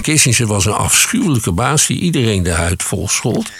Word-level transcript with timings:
Kissinger 0.00 0.46
was 0.46 0.64
een 0.64 0.72
afschuwelijke 0.72 1.52
baas 1.52 1.86
die 1.86 2.00
iedereen 2.00 2.42
de 2.42 2.52
huid 2.52 2.82
vol 2.82 3.08
schold. 3.08 3.50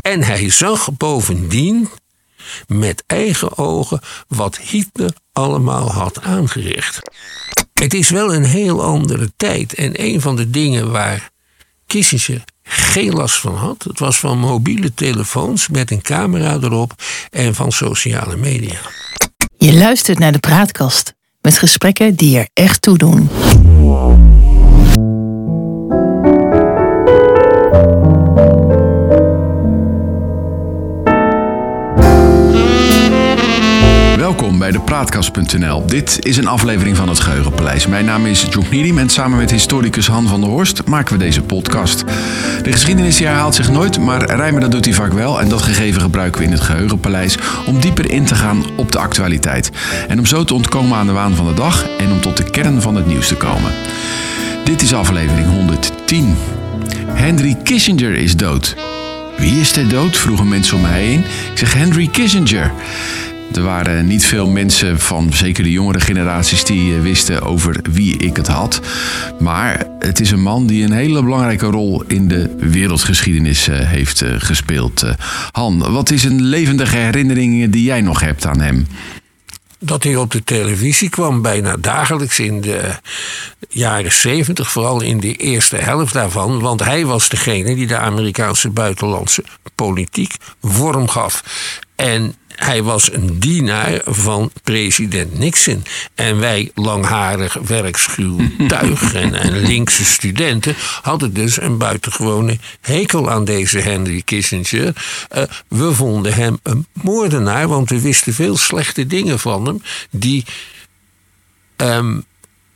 En 0.00 0.22
hij 0.22 0.50
zag 0.50 0.96
bovendien 0.96 1.88
met 2.66 3.04
eigen 3.06 3.58
ogen 3.58 4.00
wat 4.28 4.58
Hitler 4.58 5.12
allemaal 5.32 5.92
had 5.92 6.22
aangericht. 6.22 7.00
Het 7.72 7.94
is 7.94 8.10
wel 8.10 8.34
een 8.34 8.44
heel 8.44 8.82
andere 8.82 9.32
tijd. 9.36 9.74
En 9.74 10.02
een 10.02 10.20
van 10.20 10.36
de 10.36 10.50
dingen 10.50 10.90
waar 10.90 11.30
Kissinger 11.86 12.44
geen 12.62 13.12
last 13.12 13.36
van 13.36 13.54
had, 13.54 13.82
het 13.82 13.98
was 13.98 14.18
van 14.18 14.38
mobiele 14.38 14.94
telefoons 14.94 15.68
met 15.68 15.90
een 15.90 16.02
camera 16.02 16.52
erop 16.52 16.92
en 17.30 17.54
van 17.54 17.72
sociale 17.72 18.36
media. 18.36 18.78
Je 19.56 19.74
luistert 19.74 20.18
naar 20.18 20.32
de 20.32 20.38
praatkast 20.38 21.14
met 21.40 21.58
gesprekken 21.58 22.14
die 22.14 22.38
er 22.38 22.48
echt 22.52 22.82
toe 22.82 22.98
doen. 22.98 23.28
Praatkast.nl. 34.94 35.86
Dit 35.86 36.26
is 36.26 36.36
een 36.36 36.46
aflevering 36.46 36.96
van 36.96 37.08
het 37.08 37.20
Geheugenpaleis. 37.20 37.86
Mijn 37.86 38.04
naam 38.04 38.26
is 38.26 38.46
John 38.50 38.66
Niedim 38.70 38.98
en 38.98 39.08
samen 39.08 39.38
met 39.38 39.50
historicus 39.50 40.06
Han 40.06 40.28
van 40.28 40.40
der 40.40 40.50
Horst 40.50 40.86
maken 40.86 41.12
we 41.12 41.24
deze 41.24 41.42
podcast. 41.42 42.04
De 42.62 42.72
geschiedenis 42.72 43.18
herhaalt 43.18 43.54
zich 43.54 43.70
nooit, 43.70 43.98
maar 43.98 44.24
rijmen 44.24 44.60
dat 44.60 44.70
doet 44.70 44.84
hij 44.84 44.94
vaak 44.94 45.12
wel. 45.12 45.40
En 45.40 45.48
dat 45.48 45.62
gegeven 45.62 46.00
gebruiken 46.00 46.40
we 46.40 46.46
in 46.46 46.52
het 46.52 46.60
Geheugenpaleis 46.60 47.36
om 47.66 47.80
dieper 47.80 48.10
in 48.10 48.24
te 48.24 48.34
gaan 48.34 48.64
op 48.76 48.92
de 48.92 48.98
actualiteit. 48.98 49.70
En 50.08 50.18
om 50.18 50.26
zo 50.26 50.44
te 50.44 50.54
ontkomen 50.54 50.98
aan 50.98 51.06
de 51.06 51.12
waan 51.12 51.34
van 51.34 51.46
de 51.46 51.54
dag 51.54 51.86
en 51.98 52.12
om 52.12 52.20
tot 52.20 52.36
de 52.36 52.50
kern 52.50 52.82
van 52.82 52.94
het 52.94 53.06
nieuws 53.06 53.28
te 53.28 53.36
komen. 53.36 53.72
Dit 54.64 54.82
is 54.82 54.94
aflevering 54.94 55.46
110. 55.46 56.36
Henry 57.06 57.56
Kissinger 57.62 58.14
is 58.14 58.36
dood. 58.36 58.76
Wie 59.36 59.60
is 59.60 59.76
er 59.76 59.88
dood? 59.88 60.16
vroegen 60.16 60.48
mensen 60.48 60.76
om 60.76 60.82
mij 60.82 61.02
heen. 61.02 61.20
Ik 61.52 61.58
zeg 61.58 61.74
Henry 61.74 62.06
Kissinger. 62.06 62.72
Er 63.54 63.62
waren 63.62 64.06
niet 64.06 64.24
veel 64.24 64.48
mensen 64.48 65.00
van 65.00 65.32
zeker 65.32 65.64
de 65.64 65.70
jongere 65.70 66.00
generaties 66.00 66.64
die 66.64 66.94
eh, 66.94 67.02
wisten 67.02 67.42
over 67.42 67.80
wie 67.90 68.16
ik 68.16 68.36
het 68.36 68.46
had. 68.46 68.80
Maar 69.38 69.86
het 69.98 70.20
is 70.20 70.30
een 70.30 70.42
man 70.42 70.66
die 70.66 70.84
een 70.84 70.92
hele 70.92 71.22
belangrijke 71.22 71.66
rol 71.66 72.02
in 72.06 72.28
de 72.28 72.54
wereldgeschiedenis 72.58 73.68
eh, 73.68 73.78
heeft 73.78 74.22
eh, 74.22 74.34
gespeeld. 74.38 75.04
Han, 75.50 75.92
wat 75.92 76.10
is 76.10 76.24
een 76.24 76.42
levendige 76.42 76.96
herinnering 76.96 77.70
die 77.70 77.84
jij 77.84 78.00
nog 78.00 78.20
hebt 78.20 78.46
aan 78.46 78.60
hem? 78.60 78.86
dat 79.78 80.02
hij 80.02 80.16
op 80.16 80.30
de 80.30 80.44
televisie 80.44 81.08
kwam, 81.08 81.42
bijna 81.42 81.76
dagelijks 81.76 82.38
in 82.38 82.60
de 82.60 82.98
jaren 83.68 84.12
zeventig, 84.12 84.70
vooral 84.70 85.02
in 85.02 85.20
de 85.20 85.36
eerste 85.36 85.76
helft 85.76 86.12
daarvan. 86.12 86.60
Want 86.60 86.84
hij 86.84 87.06
was 87.06 87.28
degene 87.28 87.74
die 87.74 87.86
de 87.86 87.98
Amerikaanse 87.98 88.70
buitenlandse 88.70 89.44
politiek 89.74 90.34
vorm 90.62 91.08
gaf. 91.08 91.42
En 91.96 92.34
hij 92.56 92.82
was 92.82 93.12
een 93.12 93.38
dienaar 93.38 94.00
van 94.04 94.50
president 94.62 95.38
Nixon. 95.38 95.82
En 96.14 96.38
wij, 96.38 96.70
langharig, 96.74 97.54
werkschuw 97.54 98.38
tuig 98.68 99.14
en, 99.14 99.34
en 99.34 99.56
linkse 99.56 100.04
studenten, 100.04 100.74
hadden 101.02 101.34
dus 101.34 101.60
een 101.60 101.78
buitengewone 101.78 102.58
hekel 102.80 103.30
aan 103.30 103.44
deze 103.44 103.78
Henry 103.78 104.22
Kissinger. 104.22 104.92
Uh, 105.36 105.42
we 105.68 105.92
vonden 105.92 106.34
hem 106.34 106.58
een 106.62 106.86
moordenaar, 106.92 107.68
want 107.68 107.90
we 107.90 108.00
wisten 108.00 108.34
veel 108.34 108.56
slechte 108.56 109.06
dingen 109.06 109.38
van 109.38 109.66
hem, 109.66 109.82
die. 110.10 110.44
Um, 111.76 112.24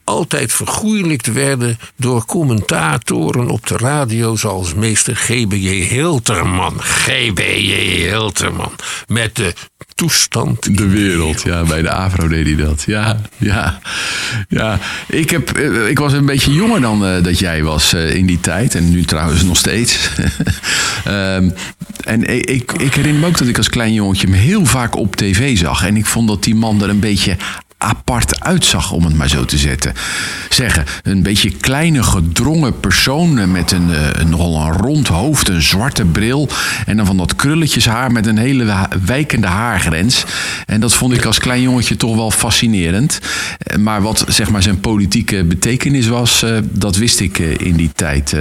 altijd 0.09 0.53
vergoeilijkt 0.53 1.33
werden 1.33 1.79
door 1.97 2.25
commentatoren 2.25 3.49
op 3.49 3.67
de 3.67 3.77
radio 3.77 4.37
zoals 4.37 4.75
meester 4.75 5.17
G.B.J. 5.17 5.69
Hilterman. 5.69 6.75
G.B.J. 6.79 7.73
Hilterman. 8.09 8.73
Met 9.07 9.37
de 9.37 9.55
toestand. 9.95 10.77
De 10.77 10.89
wereld, 10.89 11.43
ja. 11.43 11.63
Bij 11.63 11.83
de 11.83 11.91
AVRO 11.91 12.29
deed 12.29 12.47
hij 12.47 12.57
dat. 12.57 12.83
Ja, 12.87 13.21
ja. 13.37 13.79
ja. 14.49 14.79
Ik, 15.07 15.31
heb, 15.31 15.51
eh, 15.51 15.89
ik 15.89 15.99
was 15.99 16.13
een 16.13 16.27
beetje 16.27 16.53
jonger 16.53 16.81
dan 16.81 17.05
uh, 17.05 17.23
dat 17.23 17.39
jij 17.39 17.63
was 17.63 17.95
uh, 17.95 18.15
in 18.15 18.27
die 18.27 18.41
tijd. 18.41 18.75
En 18.75 18.91
nu 18.91 19.05
trouwens 19.05 19.43
nog 19.43 19.57
steeds. 19.57 20.11
um, 21.09 21.55
en 22.05 22.25
ik, 22.49 22.73
ik 22.73 22.95
herinner 22.95 23.21
me 23.21 23.27
ook 23.27 23.39
dat 23.39 23.49
ik 23.49 23.57
als 23.57 23.69
klein 23.69 23.93
jongetje 23.93 24.27
hem 24.27 24.37
heel 24.37 24.65
vaak 24.65 24.97
op 24.97 25.17
tv 25.17 25.59
zag. 25.59 25.87
En 25.87 25.97
ik 25.97 26.07
vond 26.07 26.29
dat 26.29 26.45
die 26.45 26.55
man 26.55 26.83
er 26.83 26.89
een 26.89 27.01
beetje 27.01 27.37
apart 27.79 28.41
uitzag, 28.41 28.93
om 28.93 29.05
het 29.05 29.15
maar 29.15 29.29
zo 29.29 29.45
te 29.45 29.59
zetten. 29.59 29.93
Zeggen, 30.49 30.85
een 31.03 31.23
beetje 31.23 31.51
kleine 31.51 32.03
gedrongen 32.03 32.81
persoon 32.81 33.51
met 33.51 33.73
een, 33.73 33.91
uh, 33.91 34.25
nogal 34.27 34.67
een 34.67 34.73
rond 34.73 35.09
hoofd, 35.09 35.49
een 35.49 35.63
zwarte 35.63 36.05
bril 36.05 36.49
en 36.87 36.97
dan 36.97 37.07
van 37.07 37.17
dat 37.17 37.37
krulletjeshaar 37.37 38.13
met 38.13 38.27
een 38.27 38.39
hele 38.39 38.89
wijkende 39.05 39.47
haargrens. 39.47 40.25
En 40.67 40.81
dat 40.81 40.95
vond 40.95 41.13
ik 41.13 41.25
als 41.25 41.39
klein 41.39 41.63
jongetje 41.63 41.97
toch 41.97 42.17
wel 42.17 42.31
fascinerend. 42.31 43.21
Eh, 43.59 43.77
maar 43.77 44.03
wat 44.03 44.25
zeg 44.29 44.51
maar 44.51 44.63
zijn 44.63 44.81
politieke 44.81 45.45
betekenis 45.45 46.07
was, 46.07 46.43
uh, 46.43 46.59
dat 46.71 46.97
wist 46.97 47.21
ik 47.21 47.39
in 47.39 47.77
die 47.77 47.91
tijd 47.95 48.37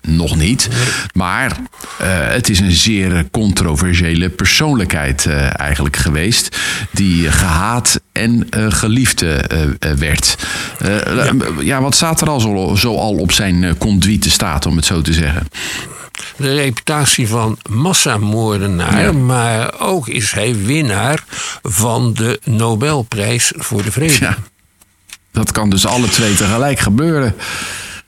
nog 0.00 0.36
niet. 0.36 0.68
Maar 1.12 1.56
het 2.02 2.48
is 2.48 2.60
een 2.60 2.72
zeer 2.72 3.26
controversiële 3.30 4.28
persoonlijkheid 4.28 5.26
eigenlijk 5.56 5.96
geweest, 5.96 6.56
die 6.90 7.30
gehaat 7.30 8.00
en 8.12 8.48
uh, 8.64 8.72
geliefd 8.72 9.22
uh, 9.22 9.38
werd. 9.98 10.36
Ja. 10.78 11.32
ja. 11.60 11.80
wat 11.80 11.94
staat 11.94 12.20
er 12.20 12.28
al 12.28 12.40
zo, 12.40 12.74
zo 12.76 12.96
al 12.96 13.14
op 13.14 13.32
zijn 13.32 13.78
conduite 13.78 14.30
staat, 14.30 14.66
om 14.66 14.76
het 14.76 14.84
zo 14.84 15.02
te 15.02 15.12
zeggen? 15.12 15.48
De 16.36 16.54
reputatie 16.54 17.28
van 17.28 17.58
massamoordenaar, 17.68 19.02
ja. 19.02 19.12
maar 19.12 19.80
ook 19.80 20.08
is 20.08 20.32
hij 20.32 20.56
winnaar 20.64 21.24
van 21.62 22.14
de 22.14 22.40
Nobelprijs 22.44 23.52
voor 23.56 23.82
de 23.82 23.92
Vrede. 23.92 24.16
Ja. 24.20 24.36
Dat 25.32 25.52
kan 25.52 25.70
dus 25.70 25.86
alle 25.86 26.08
twee 26.08 26.34
tegelijk 26.34 26.78
gebeuren. 26.78 27.34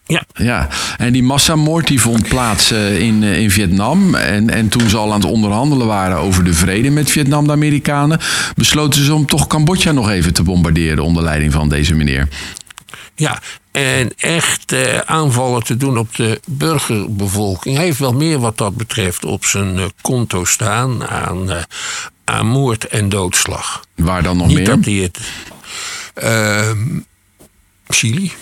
Ja. 0.07 0.25
ja. 0.35 0.69
En 0.97 1.13
die 1.13 1.23
massamoord 1.23 1.87
die 1.87 2.01
vond 2.01 2.29
plaats 2.29 2.73
uh, 2.73 3.01
in, 3.01 3.23
uh, 3.23 3.39
in 3.39 3.51
Vietnam. 3.51 4.15
En, 4.15 4.51
en 4.51 4.69
toen 4.69 4.89
ze 4.89 4.97
al 4.97 5.13
aan 5.13 5.21
het 5.21 5.31
onderhandelen 5.31 5.87
waren 5.87 6.17
over 6.17 6.45
de 6.45 6.55
vrede 6.55 6.91
met 6.91 7.11
Vietnam, 7.11 7.47
de 7.47 7.53
Amerikanen, 7.53 8.21
besloten 8.55 9.05
ze 9.05 9.15
om 9.15 9.27
toch 9.27 9.47
Cambodja 9.47 9.93
nog 9.93 10.11
even 10.11 10.33
te 10.33 10.43
bombarderen 10.43 11.05
onder 11.05 11.23
leiding 11.23 11.53
van 11.53 11.69
deze 11.69 11.95
meneer. 11.95 12.29
Ja, 13.15 13.41
en 13.71 14.13
echt 14.17 14.73
uh, 14.73 14.99
aanvallen 14.99 15.63
te 15.63 15.77
doen 15.77 15.99
op 15.99 16.17
de 16.17 16.41
burgerbevolking. 16.47 17.77
Hij 17.77 17.85
heeft 17.85 17.99
wel 17.99 18.13
meer 18.13 18.39
wat 18.39 18.59
dat 18.59 18.77
betreft 18.77 19.25
op 19.25 19.45
zijn 19.45 19.93
konto 20.01 20.45
staan 20.45 21.07
aan, 21.07 21.65
aan 22.25 22.47
moord 22.47 22.87
en 22.87 23.09
doodslag. 23.09 23.85
Waar 23.95 24.23
dan 24.23 24.37
nog 24.37 24.47
Niet 24.47 24.57
meer? 24.57 24.67
Dat 24.67 24.85
hij 24.85 24.95
het. 24.95 25.19
Ehm, 26.15 27.01
Chili. 27.89 28.33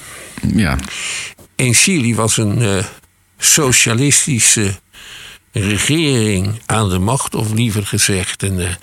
Ja. 0.54 0.76
In 1.56 1.74
Chili 1.74 2.14
was 2.14 2.36
een 2.36 2.62
uh, 2.62 2.84
socialistische 3.38 4.74
regering 5.52 6.60
aan 6.66 6.88
de 6.88 6.98
macht, 6.98 7.34
of 7.34 7.52
liever 7.52 7.86
gezegd, 7.86 8.42
een, 8.42 8.58
uh, 8.58 8.74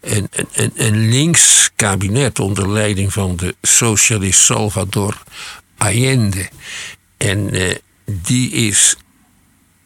een, 0.00 0.28
een, 0.52 0.72
een 0.74 1.08
links 1.08 1.70
kabinet 1.76 2.38
onder 2.38 2.72
leiding 2.72 3.12
van 3.12 3.36
de 3.36 3.56
socialist 3.62 4.40
Salvador 4.40 5.22
Allende. 5.76 6.48
En 7.16 7.54
uh, 7.54 7.74
die 8.04 8.50
is 8.50 8.96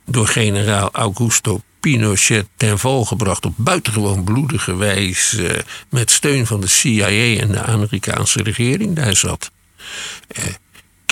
door 0.04 0.26
generaal 0.26 0.90
Augusto 0.92 1.60
Pinochet 1.80 2.46
ten 2.56 2.78
val 2.78 3.04
gebracht 3.04 3.44
op 3.44 3.54
buitengewoon 3.56 4.24
bloedige 4.24 4.76
wijze 4.76 5.64
met 5.88 6.10
steun 6.10 6.46
van 6.46 6.60
de 6.60 6.66
CIA 6.66 7.40
en 7.40 7.52
de 7.52 7.62
Amerikaanse 7.62 8.42
regering. 8.42 8.96
Daar 8.96 9.16
zat 9.16 9.50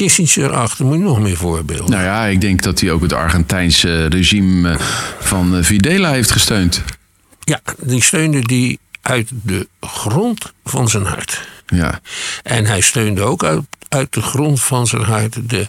Kissinger 0.01 0.53
achter. 0.53 0.85
Moet 0.85 0.97
je 0.97 1.03
nog 1.03 1.21
meer 1.21 1.37
voorbeelden? 1.37 1.91
Nou 1.91 2.03
ja, 2.03 2.25
ik 2.25 2.41
denk 2.41 2.63
dat 2.63 2.81
hij 2.81 2.91
ook 2.91 3.03
het 3.03 3.13
Argentijnse 3.13 4.07
regime 4.07 4.77
van 5.19 5.65
Videla 5.65 6.13
heeft 6.13 6.31
gesteund. 6.31 6.83
Ja, 7.41 7.61
die 7.79 8.03
steunde 8.03 8.41
die 8.41 8.79
uit 9.03 9.29
de 9.43 9.69
grond 9.81 10.53
van 10.65 10.89
zijn 10.89 11.05
hart. 11.05 11.49
Ja. 11.67 12.01
En 12.43 12.67
hij 12.67 12.81
steunde 12.81 13.23
ook 13.23 13.45
uit, 13.45 13.61
uit 13.89 14.13
de 14.13 14.23
grond 14.23 14.61
van 14.61 14.87
zijn 14.87 15.03
hart 15.03 15.51
de, 15.51 15.69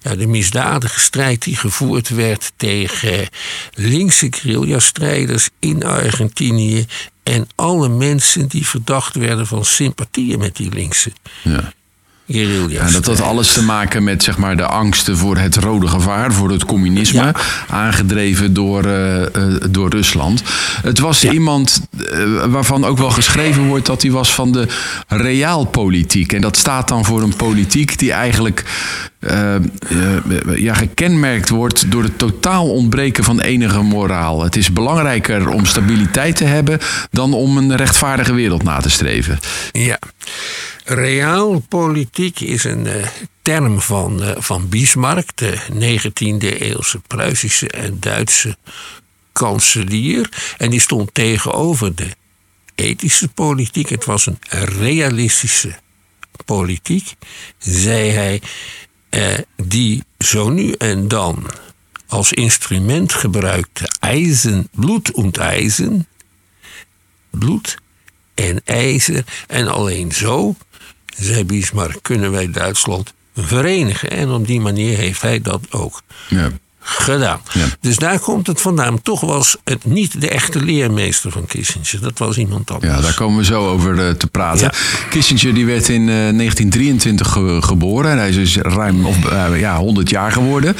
ja, 0.00 0.14
de 0.14 0.26
misdadige 0.26 1.00
strijd 1.00 1.42
die 1.42 1.56
gevoerd 1.56 2.08
werd 2.08 2.52
tegen 2.56 3.28
linkse 3.74 4.26
guerrilla-strijders 4.30 5.48
in 5.58 5.84
Argentinië. 5.84 6.86
En 7.22 7.48
alle 7.54 7.88
mensen 7.88 8.48
die 8.48 8.66
verdacht 8.66 9.14
werden 9.14 9.46
van 9.46 9.64
sympathieën 9.64 10.38
met 10.38 10.56
die 10.56 10.70
linkse 10.70 11.12
ja 11.42 11.72
guerrilla's. 12.30 12.86
En 12.86 12.92
dat 12.92 13.06
had 13.06 13.20
alles 13.20 13.52
te 13.52 13.62
maken 13.62 14.04
met 14.04 14.22
zeg 14.22 14.38
maar, 14.38 14.56
de 14.56 14.66
angsten 14.66 15.16
voor 15.16 15.36
het 15.36 15.56
rode 15.56 15.86
gevaar, 15.88 16.32
voor 16.32 16.50
het 16.50 16.64
communisme, 16.64 17.22
Ja. 17.22 17.34
aangedreven 17.68 18.54
door, 18.54 18.84
eh, 18.84 19.22
eh, 19.22 19.30
door 19.70 19.90
Rusland. 19.90 20.42
Het 20.82 20.98
was 20.98 21.24
iemand 21.24 21.80
eh, 22.10 22.44
waarvan 22.48 22.84
ook 22.84 22.98
wel 22.98 23.10
geschreven 23.10 23.66
wordt 23.66 23.86
dat 23.86 24.02
hij 24.02 24.10
was 24.10 24.34
van 24.34 24.52
de 24.52 24.66
realpolitiek. 25.08 26.32
En 26.32 26.40
dat 26.40 26.56
staat 26.56 26.88
dan 26.88 27.04
voor 27.04 27.22
een 27.22 27.36
politiek 27.36 27.98
die 27.98 28.12
eigenlijk 28.12 28.64
ja, 30.56 30.74
gekenmerkt 30.74 31.48
wordt 31.48 31.90
door 31.90 32.02
het 32.02 32.18
totaal 32.18 32.70
ontbreken 32.70 33.24
van 33.24 33.40
enige 33.40 33.82
moraal. 33.82 34.42
Het 34.42 34.56
is 34.56 34.72
belangrijker 34.72 35.48
om 35.48 35.66
stabiliteit 35.66 36.36
te 36.36 36.44
hebben 36.44 36.78
dan 37.10 37.32
om 37.32 37.56
een 37.56 37.76
rechtvaardige 37.76 38.32
wereld 38.32 38.62
na 38.62 38.80
te 38.80 38.90
streven. 38.90 39.38
Ja. 39.72 39.98
Realpolitiek 40.90 42.40
is 42.40 42.64
een 42.64 42.86
eh, 42.86 43.06
term 43.42 43.80
van, 43.80 44.22
eh, 44.22 44.36
van 44.38 44.68
Bismarck, 44.68 45.36
de 45.36 45.58
19e 45.72 46.60
eeuwse 46.60 47.00
Pruisische 47.06 47.68
en 47.68 48.00
Duitse 48.00 48.56
kanselier. 49.32 50.54
En 50.58 50.70
die 50.70 50.80
stond 50.80 51.14
tegenover 51.14 51.94
de 51.94 52.08
ethische 52.74 53.28
politiek. 53.28 53.88
Het 53.88 54.04
was 54.04 54.26
een 54.26 54.38
realistische 54.50 55.78
politiek, 56.44 57.14
zei 57.58 58.10
hij, 58.10 58.42
eh, 59.08 59.38
die 59.56 60.04
zo 60.18 60.48
nu 60.48 60.72
en 60.72 61.08
dan 61.08 61.50
als 62.06 62.32
instrument 62.32 63.12
gebruikte 63.12 63.88
ijzer, 64.00 64.64
bloed 64.70 65.12
en 65.14 65.32
ijzer, 65.32 66.04
bloed 67.30 67.76
en 68.34 68.60
ijzer. 68.64 69.24
En 69.46 69.68
alleen 69.68 70.12
zo, 70.12 70.56
zei 71.20 71.44
Bismarck, 71.44 71.98
kunnen 72.02 72.30
wij 72.30 72.50
Duitsland 72.50 73.12
verenigen. 73.36 74.10
En 74.10 74.30
op 74.30 74.46
die 74.46 74.60
manier 74.60 74.96
heeft 74.98 75.22
hij 75.22 75.40
dat 75.40 75.60
ook 75.70 76.02
Ja. 76.28 76.50
gedaan. 76.80 77.40
Ja. 77.52 77.64
Dus 77.80 77.96
daar 77.96 78.18
komt 78.18 78.46
het 78.46 78.60
vandaan. 78.60 79.02
Toch 79.02 79.20
was 79.20 79.56
het 79.64 79.84
niet 79.84 80.20
de 80.20 80.28
echte 80.28 80.64
leermeester 80.64 81.30
van 81.32 81.46
Kissinger. 81.46 82.00
Dat 82.00 82.18
was 82.18 82.36
iemand 82.36 82.70
anders. 82.70 82.94
Ja, 82.94 83.00
daar 83.00 83.14
komen 83.14 83.38
we 83.38 83.44
zo 83.44 83.68
over 83.68 84.06
eh, 84.06 84.14
te 84.14 84.26
praten. 84.26 84.60
Ja. 84.72 84.72
Kissinger 85.10 85.54
die 85.54 85.66
werd 85.66 85.88
in 85.88 86.00
eh, 86.00 86.14
1923 86.14 87.28
ge- 87.32 87.58
geboren. 87.62 88.18
Hij 88.18 88.28
is 88.28 88.34
dus 88.34 88.56
ruim 88.56 89.06
of, 89.06 89.24
eh, 89.24 89.60
ja, 89.60 89.78
100 89.78 90.10
jaar 90.10 90.32
geworden. 90.32 90.76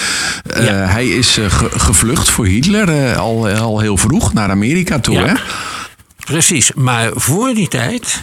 Eh. 0.47 0.65
Hij 0.93 1.09
is 1.09 1.39
eh, 1.39 1.51
ge- 1.51 1.71
gevlucht 1.79 2.29
voor 2.31 2.47
Hitler 2.47 2.89
eh, 3.11 3.17
al, 3.19 3.49
al 3.49 3.81
heel 3.81 3.97
vroeg 3.97 4.33
naar 4.33 4.51
Amerika 4.51 4.99
toe. 5.01 5.17
Hè? 5.19 5.35
Precies, 6.25 6.73
maar 6.75 7.11
voor 7.15 7.55
die 7.55 7.69
tijd 7.69 8.23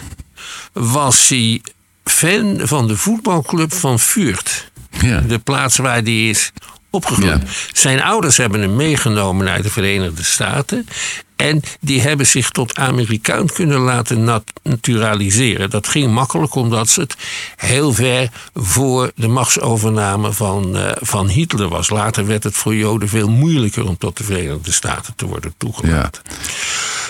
was 0.72 1.28
hij 1.28 1.60
fan 2.08 2.60
van 2.62 2.88
de 2.88 2.96
voetbalclub 2.96 3.72
van 3.74 3.98
Vught. 3.98 4.70
Ja. 5.00 5.20
De 5.20 5.38
plaats 5.38 5.76
waar 5.76 6.02
hij 6.02 6.28
is 6.28 6.52
opgegroeid. 6.90 7.42
Ja. 7.42 7.48
Zijn 7.72 8.02
ouders 8.02 8.36
hebben 8.36 8.60
hem 8.60 8.76
meegenomen 8.76 9.44
naar 9.44 9.62
de 9.62 9.70
Verenigde 9.70 10.22
Staten. 10.22 10.86
En 11.36 11.62
die 11.80 12.00
hebben 12.00 12.26
zich 12.26 12.50
tot 12.50 12.74
Amerikaan 12.76 13.46
kunnen 13.46 13.78
laten 13.78 14.24
nat- 14.24 14.52
naturaliseren. 14.62 15.70
Dat 15.70 15.88
ging 15.88 16.12
makkelijk 16.12 16.54
omdat 16.54 16.94
het 16.94 17.16
heel 17.56 17.92
ver 17.92 18.28
voor 18.54 19.12
de 19.14 19.28
machtsovername 19.28 20.32
van, 20.32 20.76
eh, 20.76 20.90
van 21.00 21.28
Hitler 21.28 21.68
was. 21.68 21.90
Later 21.90 22.26
werd 22.26 22.44
het 22.44 22.54
voor 22.56 22.74
Joden 22.74 23.08
veel 23.08 23.28
moeilijker 23.28 23.86
om 23.88 23.98
tot 23.98 24.16
de 24.16 24.24
Verenigde 24.24 24.72
Staten 24.72 25.14
te 25.16 25.26
worden 25.26 25.54
toegelaten. 25.56 26.22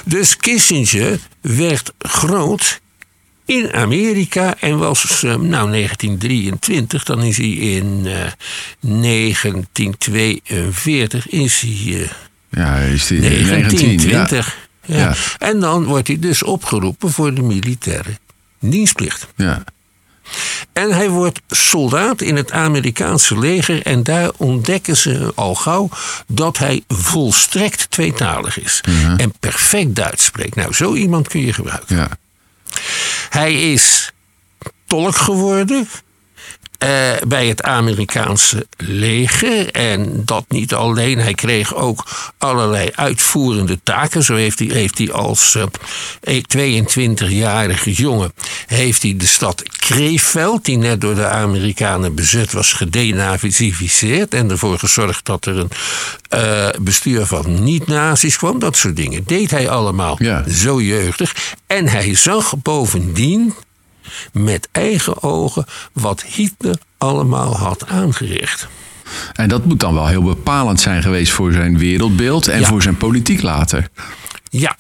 Dus 0.05 0.37
Kissinger 0.37 1.19
werd 1.41 1.93
groot 1.99 2.81
in 3.49 3.73
Amerika 3.73 4.55
en 4.61 4.79
was, 4.79 5.23
eh, 5.23 5.35
nou 5.35 5.71
1923, 5.71 7.05
dan 7.05 7.23
is 7.23 7.37
hij 7.37 7.51
in 7.51 8.07
eh 8.07 8.27
1942, 8.81 11.29
is 11.29 11.61
hij 11.61 11.71
eh, 11.71 12.01
Ja, 12.51 12.73
hij 12.73 12.93
is 12.93 13.07
die 13.07 13.21
19. 13.21 13.47
Ja. 13.47 13.47
1920. 13.47 14.57
Ja. 14.85 14.97
Ja. 14.97 15.15
En 15.39 15.61
dan 15.61 15.85
wordt 15.85 16.09
hij 16.09 16.19
dus 16.19 16.43
opgeroepen 16.43 17.11
voor 17.11 17.35
de 17.35 17.43
militaire 17.43 18.19
dienstplicht. 18.61 19.27
Ja. 19.37 19.65
En 20.73 20.93
hij 20.93 21.09
wordt 21.09 21.41
soldaat 21.49 22.21
in 22.21 22.37
het 22.37 22.53
Amerikaanse 22.53 23.39
leger. 23.39 23.83
En 23.83 24.03
daar 24.03 24.31
ontdekken 24.37 24.97
ze 24.97 25.33
al 25.35 25.55
gauw 25.55 25.89
dat 26.27 26.59
hij 26.59 26.83
volstrekt 26.89 27.91
tweetalig 27.91 28.61
is. 28.61 28.81
En 29.17 29.33
perfect 29.41 29.95
Duits 29.95 30.25
spreekt. 30.25 30.55
Nou, 30.55 30.73
zo 30.73 30.95
iemand 30.95 31.29
kun 31.29 31.41
je 31.41 31.53
gebruiken. 31.53 31.97
Ja. 31.97 32.09
Hij 33.29 33.73
is 33.73 34.13
tolk 34.87 35.17
geworden. 35.17 35.89
Eh, 36.79 36.89
bij 37.27 37.47
het 37.49 37.63
Amerikaanse 37.63 38.67
leger. 38.77 39.71
En 39.71 40.23
dat 40.25 40.45
niet 40.49 40.75
alleen. 40.75 41.19
Hij 41.19 41.35
kreeg 41.35 41.75
ook 41.75 42.05
allerlei 42.39 42.91
uitvoerende 42.95 43.79
taken. 43.83 44.23
Zo 44.23 44.35
heeft 44.35 44.59
hij, 44.59 44.69
heeft 44.69 44.99
hij 44.99 45.13
als 45.13 45.57
eh, 46.21 46.43
22-jarige 46.57 47.93
jongen 47.93 48.33
heeft 48.67 49.03
hij 49.03 49.15
de 49.17 49.27
stad 49.27 49.63
Krefeld, 49.79 50.65
die 50.65 50.77
net 50.77 51.01
door 51.01 51.15
de 51.15 51.27
Amerikanen 51.27 52.15
bezet 52.15 52.53
was, 52.53 52.73
gedenazificeerd. 52.73 54.35
En 54.35 54.51
ervoor 54.51 54.79
gezorgd 54.79 55.25
dat 55.25 55.47
er 55.47 55.59
een 55.59 55.71
eh, 56.29 56.69
bestuur 56.81 57.27
van 57.27 57.63
niet-nazi's 57.65 58.37
kwam. 58.37 58.59
Dat 58.59 58.77
soort 58.77 58.97
dingen 58.97 59.23
deed 59.27 59.51
hij 59.51 59.69
allemaal 59.69 60.17
Ja. 60.23 60.45
zo 60.51 60.81
jeugdig. 60.81 61.35
En 61.67 61.89
hij 61.89 62.15
zag 62.15 62.55
bovendien 62.63 63.55
met 64.33 64.69
eigen 64.73 65.23
ogen 65.23 65.65
wat 65.93 66.23
Hitler 66.23 66.79
allemaal 66.99 67.57
had 67.57 67.87
aangericht. 67.87 68.69
En 69.33 69.49
dat 69.49 69.65
moet 69.65 69.81
dan 69.81 69.95
wel 69.95 70.07
heel 70.07 70.23
bepalend 70.23 70.81
zijn 70.81 71.03
geweest 71.03 71.33
voor 71.33 71.53
zijn 71.53 71.79
wereldbeeld 71.79 72.49
en 72.49 72.61
Ja. 72.61 72.67
voor 72.67 72.83
zijn 72.83 72.97
politiek 72.97 73.43
later. 73.43 73.89
Ja, 74.51 74.77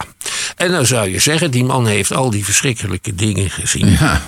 en 0.56 0.70
dan 0.70 0.86
zou 0.86 1.08
je 1.08 1.19
zeggen, 1.19 1.50
die 1.50 1.64
man 1.64 1.86
heeft 1.86 2.12
al 2.12 2.30
die 2.30 2.44
verschrikkelijke 2.44 3.14
dingen 3.14 3.50
gezien. 3.50 3.90
Ja. 3.90 4.22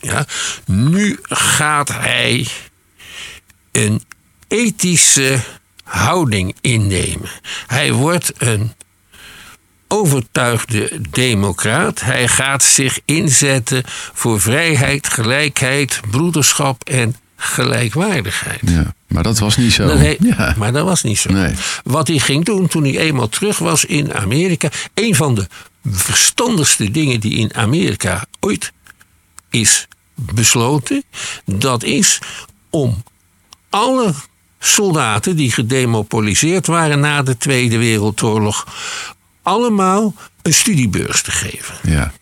Ja, 0.00 0.26
nu 0.66 1.18
gaat 1.22 1.88
hij 1.88 2.46
een 3.72 4.02
ethische 4.48 5.38
houding 5.84 6.56
innemen. 6.60 7.28
Hij 7.66 7.92
wordt 7.92 8.32
een 8.38 8.72
overtuigde 9.88 11.00
democraat. 11.10 12.00
Hij 12.00 12.28
gaat 12.28 12.62
zich 12.62 13.00
inzetten 13.04 13.82
voor 14.12 14.40
vrijheid, 14.40 15.08
gelijkheid, 15.08 16.00
broederschap 16.10 16.84
en 16.84 17.16
gelijkwaardigheid. 17.36 18.60
ja. 18.64 18.94
Maar 19.08 19.22
dat 19.22 19.38
was 19.38 19.56
niet 19.56 19.72
zo. 19.72 19.98
Ja. 20.20 20.54
Maar 20.56 20.72
dat 20.72 20.84
was 20.84 21.02
niet 21.02 21.18
zo. 21.18 21.32
Nee. 21.32 21.54
Wat 21.84 22.08
hij 22.08 22.18
ging 22.18 22.44
doen 22.44 22.66
toen 22.66 22.82
hij 22.82 22.98
eenmaal 22.98 23.28
terug 23.28 23.58
was 23.58 23.84
in 23.84 24.14
Amerika. 24.14 24.68
Een 24.94 25.14
van 25.14 25.34
de 25.34 25.46
verstandigste 25.90 26.90
dingen 26.90 27.20
die 27.20 27.34
in 27.34 27.54
Amerika 27.54 28.24
ooit 28.40 28.72
is 29.50 29.88
besloten. 30.14 31.02
Dat 31.44 31.82
is 31.82 32.18
om 32.70 33.02
alle 33.70 34.14
soldaten 34.58 35.36
die 35.36 35.52
gedemobiliseerd 35.52 36.66
waren 36.66 37.00
na 37.00 37.22
de 37.22 37.36
Tweede 37.36 37.78
Wereldoorlog. 37.78 38.66
Allemaal 39.48 40.14
een 40.42 40.54
studiebeurs 40.54 41.22
te 41.22 41.30
geven. 41.30 41.74
ja. 41.82 42.12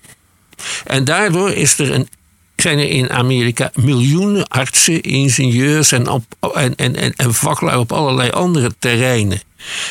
En 0.85 1.05
daardoor 1.05 1.53
is 1.53 1.79
er 1.79 1.93
een, 1.93 2.09
zijn 2.57 2.79
er 2.79 2.89
in 2.89 3.11
Amerika 3.11 3.71
miljoenen 3.75 4.49
artsen, 4.49 5.03
ingenieurs 5.03 5.93
en, 5.93 6.09
op, 6.09 6.25
en, 6.55 6.77
en, 6.77 6.97
en, 6.97 7.13
en 7.17 7.35
vaklui 7.35 7.79
op 7.79 7.93
allerlei 7.93 8.31
andere 8.31 8.75
terreinen 8.79 9.41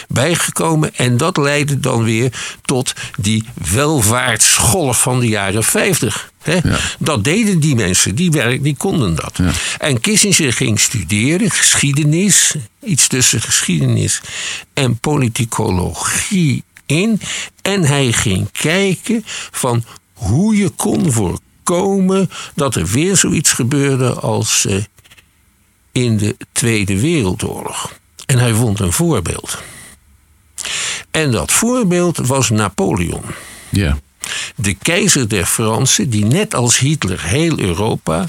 bijgekomen. 0.07 0.95
En 0.95 1.17
dat 1.17 1.37
leidde 1.37 1.79
dan 1.79 2.03
weer 2.03 2.57
tot 2.61 2.93
die 3.17 3.43
welvaartsgolf 3.71 5.01
van 5.01 5.19
de 5.19 5.27
jaren 5.27 5.63
50. 5.63 6.31
Hè? 6.41 6.53
Ja. 6.53 6.77
Dat 6.99 7.23
deden 7.23 7.59
die 7.59 7.75
mensen, 7.75 8.15
die, 8.15 8.31
werk, 8.31 8.63
die 8.63 8.75
konden 8.75 9.15
dat. 9.15 9.31
Ja. 9.37 9.51
En 9.77 9.99
Kissinger 9.99 10.53
ging 10.53 10.79
studeren, 10.79 11.51
geschiedenis, 11.51 12.55
iets 12.83 13.07
tussen 13.07 13.41
geschiedenis 13.41 14.21
en 14.73 14.97
politicologie 14.97 16.63
in. 16.85 17.21
En 17.61 17.83
hij 17.83 18.11
ging 18.11 18.51
kijken 18.51 19.21
van 19.51 19.83
hoe 20.13 20.55
je 20.57 20.69
kon 20.69 21.11
voorkomen 21.11 22.29
dat 22.55 22.75
er 22.75 22.85
weer 22.85 23.17
zoiets 23.17 23.51
gebeurde 23.51 24.13
als 24.13 24.65
eh, 24.65 24.83
in 25.91 26.17
de 26.17 26.37
Tweede 26.51 26.99
Wereldoorlog. 26.99 27.93
En 28.25 28.37
hij 28.37 28.53
vond 28.53 28.79
een 28.79 28.93
voorbeeld. 28.93 29.57
En 31.11 31.31
dat 31.31 31.51
voorbeeld 31.51 32.17
was 32.17 32.49
Napoleon. 32.49 33.23
Ja. 33.69 33.97
De 34.55 34.73
keizer 34.73 35.29
der 35.29 35.45
Fransen, 35.45 36.09
die 36.09 36.25
net 36.25 36.53
als 36.53 36.77
Hitler 36.77 37.23
heel 37.23 37.59
Europa 37.59 38.25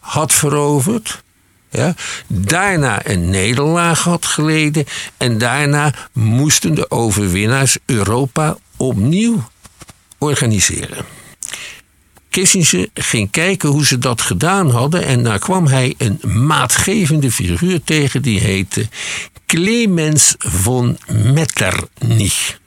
had 0.00 0.32
veroverd. 0.32 1.22
Ja, 1.70 1.94
daarna 2.26 3.06
een 3.06 3.30
nederlaag 3.30 4.02
had 4.02 4.26
geleden. 4.26 4.84
En 5.16 5.38
daarna 5.38 5.94
moesten 6.12 6.74
de 6.74 6.90
overwinnaars 6.90 7.78
Europa 7.86 8.56
opnieuw 8.76 9.48
organiseren. 10.18 11.04
Kissinger 12.30 12.88
ging 12.94 13.30
kijken 13.30 13.68
hoe 13.68 13.86
ze 13.86 13.98
dat 13.98 14.20
gedaan 14.20 14.70
hadden. 14.70 15.04
En 15.04 15.22
daar 15.22 15.38
kwam 15.38 15.66
hij 15.66 15.94
een 15.98 16.20
maatgevende 16.46 17.30
figuur 17.30 17.80
tegen. 17.84 18.22
Die 18.22 18.40
heette 18.40 18.88
Clemens 19.46 20.34
von 20.38 20.98
Metternich. 21.08 22.58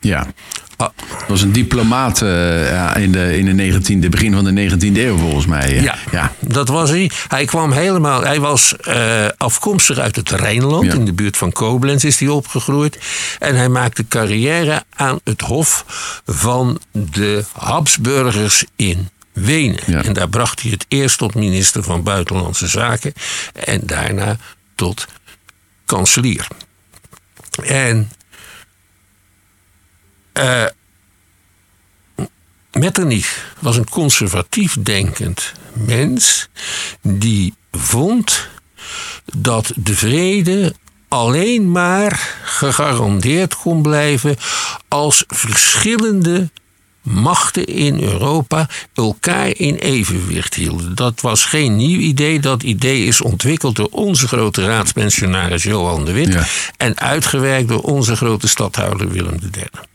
Ja. 0.00 0.32
Ah. 0.82 0.90
Was 1.28 1.42
een 1.42 1.52
diplomaat 1.52 2.20
uh, 2.20 2.70
ja, 2.70 2.94
in, 2.94 3.12
de, 3.12 3.38
in 3.38 3.56
de 3.56 3.80
19e, 3.80 4.08
begin 4.08 4.32
van 4.32 4.44
de 4.44 4.70
19e 4.70 4.96
eeuw 4.96 5.16
volgens 5.16 5.46
mij. 5.46 5.80
Ja, 5.80 5.96
ja, 6.10 6.32
dat 6.40 6.68
was 6.68 6.90
hij. 6.90 7.10
Hij 7.28 7.44
kwam 7.44 7.72
helemaal. 7.72 8.22
Hij 8.22 8.40
was 8.40 8.74
uh, 8.88 9.26
afkomstig 9.36 9.98
uit 9.98 10.16
het 10.16 10.30
Rijnland. 10.30 10.94
In 10.94 11.04
de 11.04 11.12
buurt 11.12 11.36
van 11.36 11.52
Koblenz 11.52 12.04
is 12.04 12.20
hij 12.20 12.28
opgegroeid. 12.28 12.98
En 13.38 13.56
hij 13.56 13.68
maakte 13.68 14.08
carrière 14.08 14.84
aan 14.94 15.20
het 15.24 15.40
hof 15.40 15.84
van 16.26 16.78
de 16.92 17.44
Habsburgers 17.52 18.64
in 18.76 19.08
Wenen. 19.32 19.80
Ja. 19.86 20.02
En 20.02 20.12
daar 20.12 20.28
bracht 20.28 20.62
hij 20.62 20.70
het 20.70 20.84
eerst 20.88 21.18
tot 21.18 21.34
minister 21.34 21.82
van 21.82 22.02
Buitenlandse 22.02 22.66
Zaken. 22.66 23.12
En 23.64 23.80
daarna 23.84 24.36
tot 24.74 25.06
kanselier. 25.84 26.46
En 27.62 28.10
uh, 30.32 30.64
Metternich 32.72 33.54
was 33.58 33.76
een 33.76 33.88
conservatief 33.88 34.76
denkend 34.80 35.52
mens 35.72 36.48
die 37.02 37.54
vond 37.70 38.48
dat 39.34 39.72
de 39.76 39.94
vrede 39.94 40.74
alleen 41.08 41.70
maar 41.70 42.38
gegarandeerd 42.44 43.56
kon 43.56 43.82
blijven 43.82 44.36
als 44.88 45.24
verschillende 45.26 46.50
machten 47.02 47.64
in 47.66 48.02
Europa 48.02 48.68
elkaar 48.94 49.48
in 49.56 49.74
evenwicht 49.74 50.54
hielden. 50.54 50.94
Dat 50.94 51.20
was 51.20 51.44
geen 51.44 51.76
nieuw 51.76 51.98
idee. 51.98 52.40
Dat 52.40 52.62
idee 52.62 53.04
is 53.04 53.20
ontwikkeld 53.20 53.76
door 53.76 53.88
onze 53.90 54.28
grote 54.28 54.66
raadspensionaris 54.66 55.62
Johan 55.62 56.04
de 56.04 56.12
Wit 56.12 56.36
en 56.76 56.98
uitgewerkt 56.98 57.68
door 57.68 57.82
onze 57.82 58.16
grote 58.16 58.48
stadhouder 58.48 59.08
Willem 59.08 59.38
III. 59.54 59.91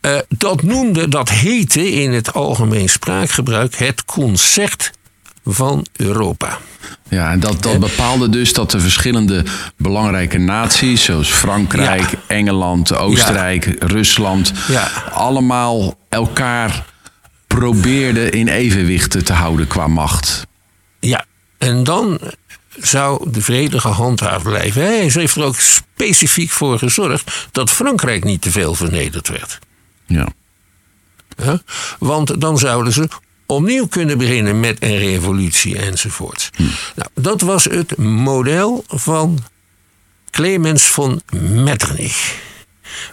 Uh, 0.00 0.18
dat 0.28 0.62
noemde, 0.62 1.08
dat 1.08 1.28
heette 1.28 1.92
in 1.92 2.12
het 2.12 2.32
algemeen 2.32 2.88
spraakgebruik 2.88 3.74
het 3.74 4.04
concert 4.04 4.90
van 5.44 5.86
Europa. 5.96 6.58
Ja, 7.08 7.30
en 7.30 7.40
dat, 7.40 7.62
dat 7.62 7.78
bepaalde 7.78 8.28
dus 8.28 8.52
dat 8.52 8.70
de 8.70 8.80
verschillende 8.80 9.44
belangrijke 9.76 10.38
naties, 10.38 11.04
zoals 11.04 11.30
Frankrijk, 11.30 12.12
Engeland, 12.26 12.96
Oostenrijk, 12.96 13.76
Rusland, 13.78 14.52
ja. 14.68 14.90
allemaal 15.12 15.98
elkaar 16.08 16.84
probeerden 17.46 18.30
in 18.30 18.48
evenwicht 18.48 19.26
te 19.26 19.32
houden 19.32 19.66
qua 19.66 19.86
macht. 19.86 20.46
Ja, 21.00 21.24
en 21.58 21.84
dan 21.84 22.20
zou 22.80 23.30
de 23.30 23.42
vrede 23.42 23.80
gehandhaafd 23.80 24.42
blijven. 24.42 24.82
Hij 24.82 24.98
heeft 24.98 25.36
er 25.36 25.44
ook 25.44 25.56
specifiek 25.58 26.50
voor 26.50 26.78
gezorgd 26.78 27.48
dat 27.52 27.70
Frankrijk 27.70 28.24
niet 28.24 28.42
te 28.42 28.50
veel 28.50 28.74
vernederd 28.74 29.28
werd. 29.28 29.58
Ja. 30.06 30.28
ja. 31.36 31.60
Want 31.98 32.40
dan 32.40 32.58
zouden 32.58 32.92
ze 32.92 33.08
opnieuw 33.46 33.86
kunnen 33.86 34.18
beginnen 34.18 34.60
met 34.60 34.82
een 34.82 34.98
revolutie 34.98 35.78
enzovoort. 35.78 36.50
Hm. 36.56 36.62
Nou, 36.94 37.08
dat 37.14 37.40
was 37.40 37.64
het 37.64 37.96
model 37.96 38.84
van 38.86 39.38
Clemens 40.30 40.82
von 40.82 41.22
Metternich. 41.40 42.46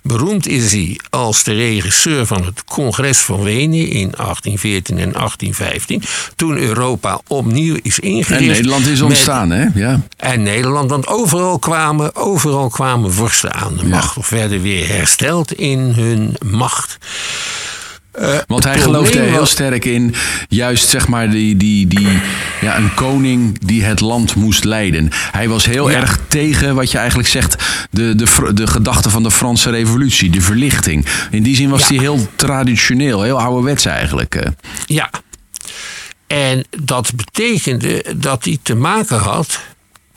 Beroemd 0.04 0.48
is 0.48 0.72
hij 0.72 1.00
als 1.10 1.44
de 1.44 1.54
regisseur 1.54 2.26
van 2.26 2.46
het 2.46 2.64
Congres 2.64 3.18
van 3.18 3.44
Wenen 3.44 3.88
in 3.88 4.14
1814 4.18 4.98
en 4.98 5.12
1815. 5.12 6.02
Toen 6.36 6.58
Europa 6.58 7.22
opnieuw 7.28 7.78
is 7.82 8.00
ingericht. 8.00 8.42
En 8.42 8.48
Nederland 8.48 8.86
is 8.86 9.02
ontstaan, 9.02 9.50
hè? 9.50 9.66
Ja. 9.74 10.02
En 10.18 10.44
Nederland, 10.44 10.90
want 10.90 11.08
overal 11.08 11.60
kwamen, 11.60 12.16
overal 12.16 12.70
kwamen 12.70 13.14
vorsten 13.14 13.54
aan 13.54 13.78
de 13.78 13.86
macht. 13.86 14.18
Of 14.18 14.30
werden 14.30 14.62
weer 14.62 14.88
hersteld 14.88 15.54
in 15.54 15.80
hun 15.80 16.36
macht. 16.46 16.98
Uh, 18.20 18.38
Want 18.48 18.64
hij 18.64 18.80
geloofde 18.80 19.20
heel 19.20 19.46
sterk 19.46 19.86
in, 19.86 20.16
juist 20.50 20.90
zeg 20.90 21.08
maar, 21.08 21.30
die, 21.30 21.58
die, 21.58 21.88
die, 21.88 22.08
ja, 22.62 22.78
een 22.78 22.94
koning 22.94 23.60
die 23.60 23.84
het 23.84 24.00
land 24.00 24.36
moest 24.36 24.64
leiden. 24.64 25.10
Hij 25.32 25.50
was 25.50 25.66
heel 25.66 25.92
erg 25.92 26.20
tegen 26.28 26.76
wat 26.76 26.92
je 26.92 26.98
eigenlijk 26.98 27.30
zegt, 27.30 27.64
de, 27.92 28.16
de, 28.16 28.54
de 28.54 28.68
gedachte 28.68 29.10
van 29.10 29.24
de 29.24 29.32
Franse 29.32 29.70
Revolutie, 29.70 30.30
de 30.30 30.42
verlichting. 30.42 31.06
In 31.32 31.44
die 31.44 31.56
zin 31.56 31.70
was 31.70 31.88
hij 31.88 31.98
heel 31.98 32.28
traditioneel, 32.36 33.22
heel 33.22 33.40
ouderwets 33.42 33.86
eigenlijk. 33.86 34.36
Eh. 34.36 34.52
Ja. 34.86 35.10
En 36.28 36.66
dat 36.84 37.12
betekende 37.16 38.06
dat 38.16 38.46
hij 38.46 38.58
te 38.62 38.76
maken 38.76 39.20
had 39.20 39.60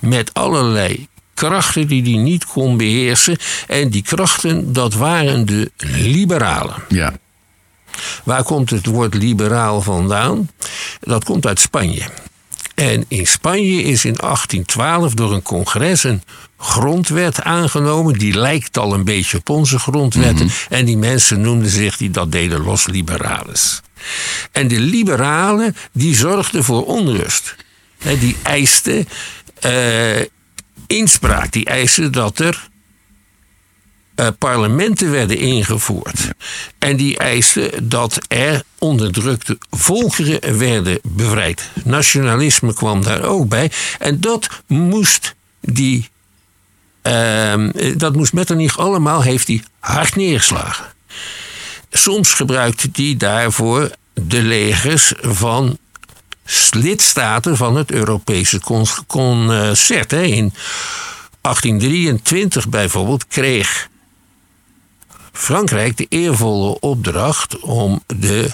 met 0.00 0.34
allerlei 0.34 1.06
krachten 1.34 1.86
die 1.86 2.02
hij 2.02 2.22
niet 2.22 2.46
kon 2.46 2.76
beheersen. 2.76 3.36
En 3.66 3.88
die 3.88 4.02
krachten, 4.02 4.72
dat 4.72 4.94
waren 4.94 5.46
de 5.46 5.70
liberalen. 5.76 6.74
Ja. 6.88 7.12
Waar 8.24 8.42
komt 8.42 8.70
het 8.70 8.86
woord 8.86 9.14
liberaal 9.14 9.80
vandaan? 9.80 10.50
Dat 11.00 11.24
komt 11.24 11.46
uit 11.46 11.60
Spanje. 11.60 12.02
En 12.74 13.04
in 13.08 13.26
Spanje 13.26 13.82
is 13.82 14.04
in 14.04 14.14
1812 14.14 15.14
door 15.14 15.32
een 15.32 15.42
congres 15.42 16.04
een 16.04 16.22
grondwet 16.58 17.42
aangenomen. 17.42 18.18
Die 18.18 18.38
lijkt 18.38 18.78
al 18.78 18.94
een 18.94 19.04
beetje 19.04 19.38
op 19.38 19.48
onze 19.48 19.78
grondwetten. 19.78 20.46
Mhm. 20.46 20.54
En 20.68 20.84
die 20.84 20.96
mensen 20.96 21.40
noemden 21.40 21.70
zich, 21.70 21.96
die 21.96 22.10
dat 22.10 22.32
deden, 22.32 22.60
los 22.60 22.86
liberales. 22.86 23.80
En 24.52 24.68
de 24.68 24.80
liberalen, 24.80 25.76
die 25.92 26.14
zorgden 26.14 26.64
voor 26.64 26.86
onrust. 26.86 27.56
die 27.98 28.36
eisten 28.42 29.08
uh, 29.66 30.20
inspraak. 30.86 31.52
Die 31.52 31.64
eisten 31.64 32.12
dat 32.12 32.38
er 32.38 32.68
uh, 34.20 34.26
parlementen 34.38 35.10
werden 35.10 35.38
ingevoerd. 35.38 36.28
En 36.78 36.96
die 36.96 37.18
eisten 37.18 37.88
dat 37.88 38.18
er 38.28 38.62
onderdrukte 38.78 39.58
volkeren 39.70 40.58
werden 40.58 40.98
bevrijd. 41.02 41.70
Nationalisme 41.84 42.74
kwam 42.74 43.02
daar 43.02 43.22
ook 43.22 43.48
bij. 43.48 43.70
En 43.98 44.20
dat 44.20 44.48
moest 44.66 45.34
die. 45.60 46.08
Uh, 47.02 47.68
dat 47.96 48.16
moest 48.16 48.32
Metternich 48.32 48.78
allemaal, 48.78 49.22
heeft 49.22 49.46
hij 49.46 49.62
hard 49.78 50.16
neergeslagen. 50.16 50.84
Soms 51.90 52.32
gebruikte 52.32 52.88
hij 52.92 53.14
daarvoor 53.16 53.90
de 54.14 54.42
legers 54.42 55.12
van 55.20 55.78
lidstaten 56.70 57.56
van 57.56 57.76
het 57.76 57.90
Europese 57.90 58.60
concert. 59.06 60.12
In 60.12 60.52
1823 61.40 62.68
bijvoorbeeld 62.68 63.26
kreeg 63.26 63.88
Frankrijk 65.38 65.96
de 65.96 66.06
eervolle 66.08 66.80
opdracht 66.80 67.60
om 67.60 68.02
de 68.06 68.50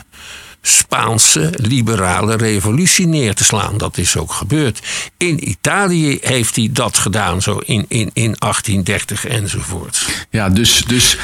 Spaanse 0.62 1.52
liberale 1.56 2.36
revolutie 2.36 3.06
neer 3.06 3.34
te 3.34 3.44
slaan. 3.44 3.78
Dat 3.78 3.98
is 3.98 4.16
ook 4.16 4.32
gebeurd. 4.32 4.80
In 5.16 5.48
Italië 5.48 6.18
heeft 6.20 6.56
hij 6.56 6.68
dat 6.72 6.98
gedaan, 6.98 7.42
zo 7.42 7.58
in, 7.58 7.84
in, 7.88 8.10
in 8.12 8.34
1830 8.38 9.26
enzovoort. 9.26 10.26
Ja, 10.30 10.48
dus, 10.48 10.84
dus 10.86 11.16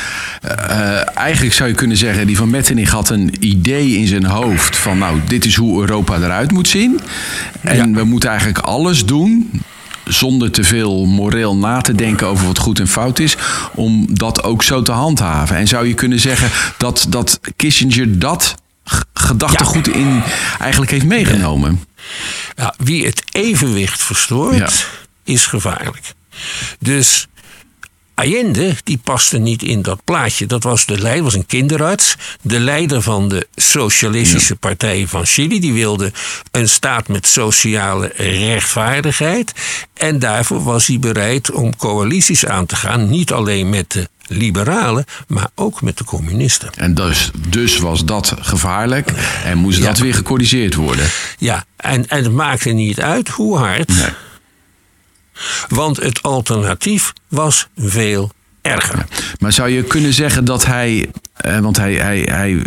uh, 0.44 1.16
eigenlijk 1.18 1.54
zou 1.54 1.68
je 1.68 1.74
kunnen 1.74 1.96
zeggen, 1.96 2.26
die 2.26 2.36
van 2.36 2.50
Metternich 2.50 2.90
had 2.90 3.10
een 3.10 3.34
idee 3.40 3.96
in 3.96 4.06
zijn 4.06 4.24
hoofd 4.24 4.76
van 4.76 4.98
nou, 4.98 5.20
dit 5.26 5.44
is 5.44 5.56
hoe 5.56 5.80
Europa 5.80 6.16
eruit 6.16 6.50
moet 6.50 6.68
zien. 6.68 7.00
En 7.60 7.94
we 7.94 8.04
moeten 8.04 8.28
eigenlijk 8.28 8.58
alles 8.58 9.04
doen 9.04 9.50
zonder 10.12 10.50
te 10.50 10.64
veel 10.64 11.04
moreel 11.04 11.56
na 11.56 11.80
te 11.80 11.94
denken 11.94 12.26
over 12.26 12.46
wat 12.46 12.58
goed 12.58 12.78
en 12.78 12.88
fout 12.88 13.18
is, 13.18 13.36
om 13.74 14.06
dat 14.10 14.42
ook 14.42 14.62
zo 14.62 14.82
te 14.82 14.92
handhaven. 14.92 15.56
En 15.56 15.68
zou 15.68 15.86
je 15.86 15.94
kunnen 15.94 16.20
zeggen 16.20 16.50
dat, 16.78 17.06
dat 17.08 17.40
Kissinger 17.56 18.18
dat 18.18 18.54
gedachtegoed 19.14 19.86
ja. 19.86 19.92
in 19.92 20.22
eigenlijk 20.58 20.90
heeft 20.90 21.04
meegenomen? 21.04 21.84
Ja, 22.56 22.74
wie 22.78 23.06
het 23.06 23.22
evenwicht 23.32 24.02
verstoort, 24.02 24.86
is 25.24 25.46
gevaarlijk. 25.46 26.12
Dus 26.78 27.28
Allende, 28.20 28.74
die 28.84 28.98
paste 29.04 29.38
niet 29.38 29.62
in 29.62 29.82
dat 29.82 30.04
plaatje. 30.04 30.46
Dat 30.46 30.62
was 30.62 30.86
de 30.86 30.98
leider, 30.98 31.24
was 31.24 31.34
een 31.34 31.46
kinderarts. 31.46 32.16
De 32.42 32.60
leider 32.60 33.02
van 33.02 33.28
de 33.28 33.46
Socialistische 33.54 34.56
Partij 34.56 35.06
van 35.06 35.26
Chili. 35.26 35.60
Die 35.60 35.72
wilde 35.72 36.12
een 36.50 36.68
staat 36.68 37.08
met 37.08 37.26
sociale 37.26 38.12
rechtvaardigheid. 38.16 39.52
En 39.94 40.18
daarvoor 40.18 40.62
was 40.62 40.86
hij 40.86 40.98
bereid 40.98 41.50
om 41.50 41.76
coalities 41.76 42.46
aan 42.46 42.66
te 42.66 42.76
gaan. 42.76 43.10
Niet 43.10 43.32
alleen 43.32 43.68
met 43.68 43.92
de 43.92 44.08
liberalen, 44.26 45.04
maar 45.26 45.48
ook 45.54 45.82
met 45.82 45.98
de 45.98 46.04
communisten. 46.04 46.70
En 46.76 46.94
dus, 46.94 47.30
dus 47.48 47.78
was 47.78 48.04
dat 48.04 48.34
gevaarlijk 48.40 49.12
en 49.44 49.58
moest 49.58 49.82
dat 49.82 49.98
weer 49.98 50.14
gecorrigeerd 50.14 50.74
worden. 50.74 51.08
Ja, 51.38 51.64
en, 51.76 52.08
en 52.08 52.22
het 52.22 52.32
maakte 52.32 52.70
niet 52.70 53.00
uit 53.00 53.28
hoe 53.28 53.56
hard. 53.56 53.88
Nee 53.88 54.10
want 55.68 55.96
het 55.96 56.22
alternatief 56.22 57.12
was 57.28 57.68
veel 57.76 58.30
erger. 58.62 59.04
Maar 59.38 59.52
zou 59.52 59.68
je 59.68 59.82
kunnen 59.82 60.12
zeggen 60.12 60.44
dat 60.44 60.66
hij. 60.66 61.10
Eh, 61.34 61.58
want 61.58 61.76
hij, 61.76 61.94
hij, 61.94 62.18
hij 62.20 62.62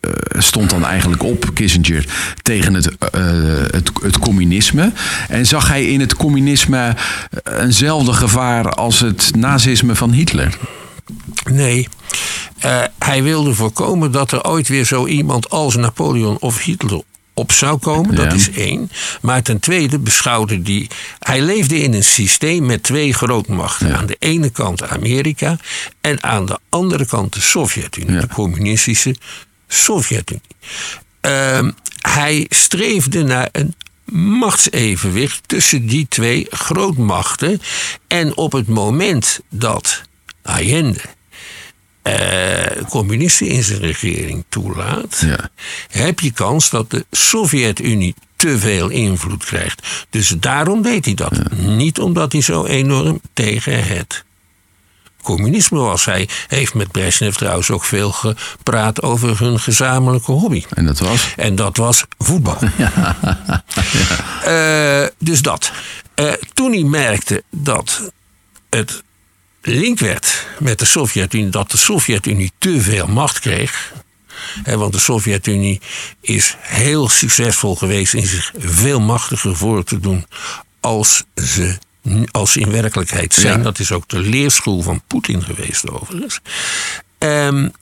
eh, 0.00 0.10
stond 0.40 0.70
dan 0.70 0.84
eigenlijk 0.84 1.22
op, 1.22 1.50
Kissinger, 1.54 2.06
tegen 2.42 2.74
het, 2.74 2.86
uh, 2.86 3.20
het, 3.70 3.90
het, 4.02 4.18
communisme. 4.18 4.92
En 5.28 5.46
zag 5.46 5.68
hij 5.68 5.84
in 5.84 6.00
het 6.00 6.14
communisme 6.16 6.96
eenzelfde 7.44 8.12
gevaar 8.12 8.70
als 8.70 9.00
het 9.00 9.30
nazisme 9.36 9.94
van 9.94 10.12
Hitler? 10.12 10.56
Nee. 11.50 11.88
Uh, 12.64 12.82
hij 12.98 13.22
wilde 13.22 13.54
voorkomen 13.54 14.12
dat 14.12 14.32
er 14.32 14.44
ooit 14.44 14.68
weer 14.68 14.84
zo 14.84 15.06
iemand 15.06 15.50
als 15.50 15.76
Napoleon 15.76 16.36
of 16.38 16.62
Hitler 16.62 17.02
op 17.40 17.52
zou 17.52 17.78
komen. 17.78 18.14
Dat 18.14 18.32
is 18.32 18.50
één. 18.50 18.90
Maar 19.20 19.42
ten 19.42 19.60
tweede 19.60 19.98
beschouwde 19.98 20.60
hij. 20.64 20.88
Hij 21.18 21.40
leefde 21.40 21.82
in 21.82 21.94
een 21.94 22.04
systeem 22.04 22.66
met 22.66 22.82
twee 22.82 23.12
grootmachten. 23.12 23.96
Aan 23.96 24.06
de 24.06 24.16
ene 24.18 24.50
kant 24.50 24.82
Amerika 24.82 25.56
en 26.00 26.22
aan 26.22 26.46
de 26.46 26.58
andere 26.68 27.06
kant 27.06 27.32
de 27.32 27.40
Sovjet-Unie, 27.40 28.20
de 28.20 28.26
communistische 28.26 29.14
Sovjet-Unie. 29.68 30.42
Uh, 31.26 31.68
hij 32.00 32.46
streefde 32.48 33.22
naar 33.22 33.48
een 33.52 33.74
machtsevenwicht 34.38 35.40
tussen 35.46 35.86
die 35.86 36.06
twee 36.08 36.46
grootmachten. 36.50 37.60
En 38.06 38.36
op 38.36 38.52
het 38.52 38.68
moment 38.68 39.40
dat 39.48 40.02
Allende 40.42 41.00
uh, 42.02 42.88
communisten 42.88 43.46
in 43.46 43.62
zijn 43.62 43.80
regering 43.80 44.44
toelaat, 44.48 45.22
ja. 45.26 45.50
heb 45.90 46.20
je 46.20 46.30
kans 46.32 46.70
dat 46.70 46.90
de 46.90 47.06
Sovjet-Unie 47.10 48.14
te 48.36 48.58
veel 48.58 48.88
invloed 48.88 49.44
krijgt. 49.44 50.06
Dus 50.10 50.28
daarom 50.38 50.82
deed 50.82 51.04
hij 51.04 51.14
dat. 51.14 51.32
Niet 51.56 52.00
omdat 52.00 52.32
hij 52.32 52.40
zo 52.40 52.64
enorm 52.64 53.20
tegen 53.32 53.84
het 53.84 54.24
communisme 55.22 55.78
was. 55.78 56.04
Hij 56.04 56.28
heeft 56.46 56.74
met 56.74 56.90
Brezhnev 56.90 57.34
trouwens 57.34 57.70
ook 57.70 57.84
veel 57.84 58.12
gepraat 58.12 59.02
over 59.02 59.38
hun 59.38 59.60
gezamenlijke 59.60 60.32
hobby. 60.32 60.64
En 60.74 60.86
dat 60.86 60.98
was? 60.98 61.32
En 61.36 61.54
dat 61.54 61.76
was 61.76 62.04
voetbal. 62.18 62.58
Ja. 62.76 63.16
ja. 63.92 65.02
Uh, 65.02 65.08
dus 65.18 65.42
dat. 65.42 65.72
Uh, 66.14 66.32
toen 66.54 66.72
hij 66.72 66.82
merkte 66.82 67.42
dat 67.50 68.12
het 68.70 69.02
link 69.62 69.98
werd 69.98 70.46
met 70.58 70.78
de 70.78 70.84
Sovjet-Unie, 70.84 71.48
dat 71.48 71.70
de 71.70 71.76
Sovjet-Unie 71.76 72.52
te 72.58 72.80
veel 72.80 73.06
macht 73.06 73.38
kreeg. 73.38 73.92
want 74.64 74.92
de 74.92 74.98
Sovjet-Unie 74.98 75.80
is 76.20 76.56
heel 76.58 77.08
succesvol 77.08 77.76
geweest 77.76 78.14
in 78.14 78.26
zich 78.26 78.52
veel 78.58 79.00
machtiger 79.00 79.56
voor 79.56 79.84
te 79.84 79.98
doen 79.98 80.26
als 80.80 81.24
ze, 81.34 81.78
als 82.30 82.52
ze 82.52 82.60
in 82.60 82.70
werkelijkheid 82.70 83.34
zijn. 83.34 83.62
Dat 83.62 83.78
is 83.78 83.92
ook 83.92 84.08
de 84.08 84.18
leerschool 84.20 84.82
van 84.82 85.02
Poetin 85.06 85.44
geweest, 85.44 85.90
overigens. 85.90 86.40
Um, 87.18 87.72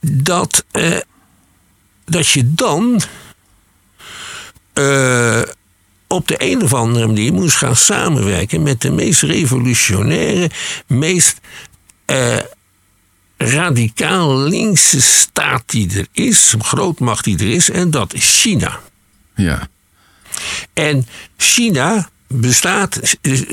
dat, 0.00 0.64
uh, 0.72 0.98
dat 2.04 2.28
je 2.28 2.54
dan. 2.54 3.00
Uh, 4.74 5.42
op 6.06 6.28
de 6.28 6.34
een 6.38 6.62
of 6.62 6.74
andere 6.74 7.06
manier 7.06 7.32
moest 7.32 7.56
gaan 7.56 7.76
samenwerken 7.76 8.62
met 8.62 8.80
de 8.80 8.90
meest 8.90 9.22
revolutionaire, 9.22 10.50
meest 10.86 11.40
uh, 12.06 12.38
radicaal 13.36 14.38
linkse 14.38 15.00
staat 15.00 15.62
die 15.66 15.98
er 15.98 16.06
is, 16.12 16.54
grootmacht 16.58 17.24
die 17.24 17.38
er 17.38 17.50
is, 17.50 17.70
en 17.70 17.90
dat 17.90 18.14
is 18.14 18.40
China. 18.40 18.80
Ja. 19.34 19.68
En 20.72 21.06
China 21.36 22.08
bestaat, 22.28 23.00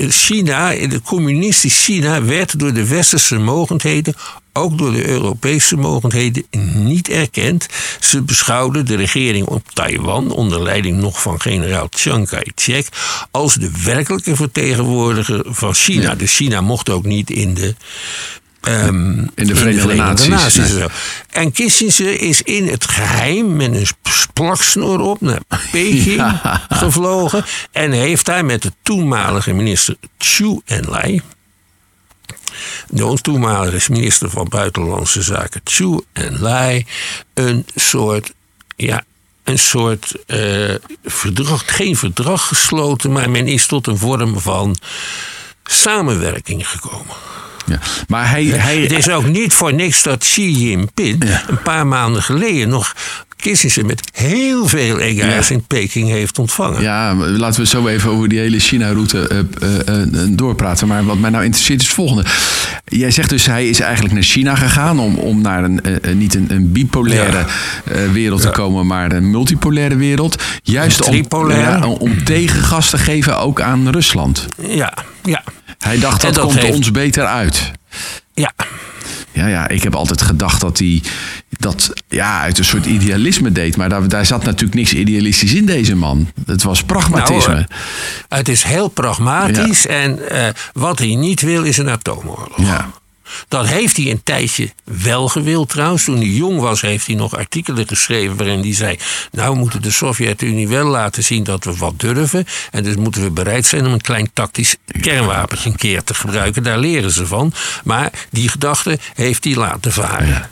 China, 0.08 0.70
de 0.70 1.00
communistisch 1.04 1.84
China, 1.84 2.24
werd 2.24 2.58
door 2.58 2.72
de 2.72 2.86
westerse 2.86 3.38
mogendheden, 3.38 4.14
ook 4.52 4.78
door 4.78 4.92
de 4.92 5.08
Europese 5.08 5.76
mogendheden, 5.76 6.44
niet 6.74 7.08
erkend. 7.08 7.66
Ze 8.00 8.22
beschouwden 8.22 8.86
de 8.86 8.96
regering 8.96 9.46
op 9.46 9.70
Taiwan, 9.72 10.30
onder 10.30 10.62
leiding 10.62 11.00
nog 11.00 11.22
van 11.22 11.40
generaal 11.40 11.86
Chiang 11.90 12.28
Kai-shek, 12.28 12.86
als 13.30 13.54
de 13.54 13.70
werkelijke 13.84 14.36
vertegenwoordiger 14.36 15.44
van 15.46 15.74
China. 15.74 16.02
Ja. 16.02 16.14
Dus 16.14 16.36
China 16.36 16.60
mocht 16.60 16.90
ook 16.90 17.04
niet 17.04 17.30
in 17.30 17.54
de 17.54 17.74
Um, 18.68 19.30
in 19.34 19.46
de 19.46 19.56
Verenigde, 19.56 20.28
Naties. 20.28 20.72
Nee. 20.72 20.86
En 21.30 21.52
Kissinger 21.52 22.20
is 22.20 22.42
in 22.42 22.68
het 22.68 22.88
geheim 22.88 23.56
met 23.56 23.74
een 23.74 23.86
plaksnor 24.32 25.00
op 25.00 25.20
naar 25.20 25.40
Peking 25.72 26.16
ja. 26.16 26.62
gevlogen. 26.68 27.44
En 27.72 27.92
heeft 27.92 28.26
daar 28.26 28.44
met 28.44 28.62
de 28.62 28.72
toenmalige 28.82 29.52
minister 29.52 29.96
Chu 30.18 30.60
Enlai. 30.64 31.22
De 32.88 33.18
toenmalige 33.20 33.92
minister 33.92 34.30
van 34.30 34.48
Buitenlandse 34.48 35.22
Zaken 35.22 35.60
Chu 35.64 36.00
Enlai. 36.12 36.86
Een 37.34 37.66
soort. 37.74 38.32
Ja, 38.76 39.04
een 39.44 39.58
soort 39.58 40.14
uh, 40.26 40.74
verdrag, 41.04 41.62
geen 41.66 41.96
verdrag 41.96 42.48
gesloten, 42.48 43.12
maar 43.12 43.30
men 43.30 43.46
is 43.46 43.66
tot 43.66 43.86
een 43.86 43.98
vorm 43.98 44.40
van 44.40 44.76
samenwerking 45.64 46.68
gekomen. 46.68 47.16
Ja. 47.66 47.80
Maar 48.08 48.30
hij, 48.30 48.44
hij, 48.44 48.80
het 48.80 48.92
is 48.92 49.08
ook 49.08 49.26
niet 49.26 49.54
voor 49.54 49.74
niks 49.74 50.02
dat 50.02 50.18
Xi 50.18 50.50
Jinping 50.50 51.28
ja. 51.28 51.44
een 51.48 51.62
paar 51.62 51.86
maanden 51.86 52.22
geleden 52.22 52.68
nog 52.68 52.94
Kissinger 53.42 53.86
met 53.86 54.08
heel 54.12 54.66
veel 54.66 54.98
egaars 54.98 55.48
ja. 55.48 55.54
in 55.54 55.64
Peking 55.66 56.08
heeft 56.08 56.38
ontvangen. 56.38 56.82
Ja, 56.82 57.14
laten 57.14 57.60
we 57.60 57.66
zo 57.66 57.86
even 57.86 58.10
over 58.10 58.28
die 58.28 58.38
hele 58.38 58.58
China-route 58.58 59.28
uh, 59.32 59.68
uh, 59.88 59.98
uh, 59.98 60.22
doorpraten. 60.30 60.88
Maar 60.88 61.04
wat 61.04 61.18
mij 61.18 61.30
nou 61.30 61.44
interesseert 61.44 61.80
is 61.80 61.86
het 61.86 61.94
volgende. 61.94 62.24
Jij 62.84 63.10
zegt 63.10 63.28
dus 63.28 63.46
hij 63.46 63.68
is 63.68 63.80
eigenlijk 63.80 64.14
naar 64.14 64.22
China 64.22 64.54
gegaan 64.54 64.98
om, 64.98 65.16
om 65.16 65.40
naar 65.40 65.64
een, 65.64 65.82
niet 66.14 66.34
een, 66.34 66.46
een 66.48 66.72
bipolaire 66.72 67.44
ja. 67.94 68.10
wereld 68.12 68.40
te 68.40 68.50
komen, 68.50 68.86
maar 68.86 69.12
een 69.12 69.30
multipolaire 69.30 69.96
wereld. 69.96 70.42
Juist 70.62 71.02
om, 71.02 71.26
om, 71.30 71.82
om 71.82 72.24
tegengas 72.24 72.90
te 72.90 72.98
geven 72.98 73.38
ook 73.38 73.60
aan 73.60 73.88
Rusland. 73.88 74.46
Ja, 74.68 74.94
ja. 75.22 75.42
Hij 75.78 75.98
dacht 75.98 76.20
dat, 76.20 76.34
dat 76.34 76.44
komt 76.44 76.58
heeft... 76.58 76.74
ons 76.74 76.90
beter 76.90 77.24
uit. 77.24 77.72
Ja. 78.34 78.52
Ja, 79.32 79.46
ja, 79.46 79.68
ik 79.68 79.82
heb 79.82 79.94
altijd 79.94 80.22
gedacht 80.22 80.60
dat 80.60 80.78
hij 80.78 81.02
dat 81.48 81.92
ja, 82.08 82.40
uit 82.40 82.58
een 82.58 82.64
soort 82.64 82.86
idealisme 82.86 83.52
deed. 83.52 83.76
Maar 83.76 83.88
daar, 83.88 84.08
daar 84.08 84.26
zat 84.26 84.44
natuurlijk 84.44 84.74
niks 84.74 84.92
idealistisch 84.92 85.54
in 85.54 85.66
deze 85.66 85.94
man. 85.96 86.28
Het 86.46 86.62
was 86.62 86.82
pragmatisme. 86.82 87.54
Nou, 87.54 87.66
het 88.28 88.48
is 88.48 88.62
heel 88.62 88.88
pragmatisch. 88.88 89.82
Ja. 89.82 89.88
En 89.88 90.18
uh, 90.32 90.48
wat 90.72 90.98
hij 90.98 91.14
niet 91.14 91.40
wil 91.40 91.62
is 91.62 91.78
een 91.78 91.88
atoomoorlog. 91.88 92.58
Ja. 92.58 92.90
Dat 93.48 93.66
heeft 93.66 93.96
hij 93.96 94.10
een 94.10 94.22
tijdje 94.22 94.70
wel 94.84 95.28
gewild 95.28 95.68
trouwens. 95.68 96.04
Toen 96.04 96.16
hij 96.16 96.26
jong 96.26 96.60
was, 96.60 96.80
heeft 96.80 97.06
hij 97.06 97.14
nog 97.16 97.36
artikelen 97.36 97.88
geschreven 97.88 98.36
waarin 98.36 98.60
hij 98.60 98.74
zei: 98.74 98.98
Nou, 99.30 99.52
we 99.52 99.58
moeten 99.58 99.82
de 99.82 99.90
Sovjet-Unie 99.90 100.68
wel 100.68 100.86
laten 100.86 101.24
zien 101.24 101.44
dat 101.44 101.64
we 101.64 101.76
wat 101.76 102.00
durven. 102.00 102.46
En 102.70 102.82
dus 102.82 102.96
moeten 102.96 103.22
we 103.22 103.30
bereid 103.30 103.66
zijn 103.66 103.86
om 103.86 103.92
een 103.92 104.00
klein 104.00 104.30
tactisch 104.32 104.76
kernwapentje 105.00 105.70
een 105.70 105.76
keer 105.76 106.04
te 106.04 106.14
gebruiken. 106.14 106.62
Daar 106.62 106.78
leren 106.78 107.10
ze 107.10 107.26
van. 107.26 107.52
Maar 107.84 108.12
die 108.30 108.48
gedachte 108.48 108.98
heeft 109.14 109.44
hij 109.44 109.54
laten 109.54 109.92
varen. 109.92 110.50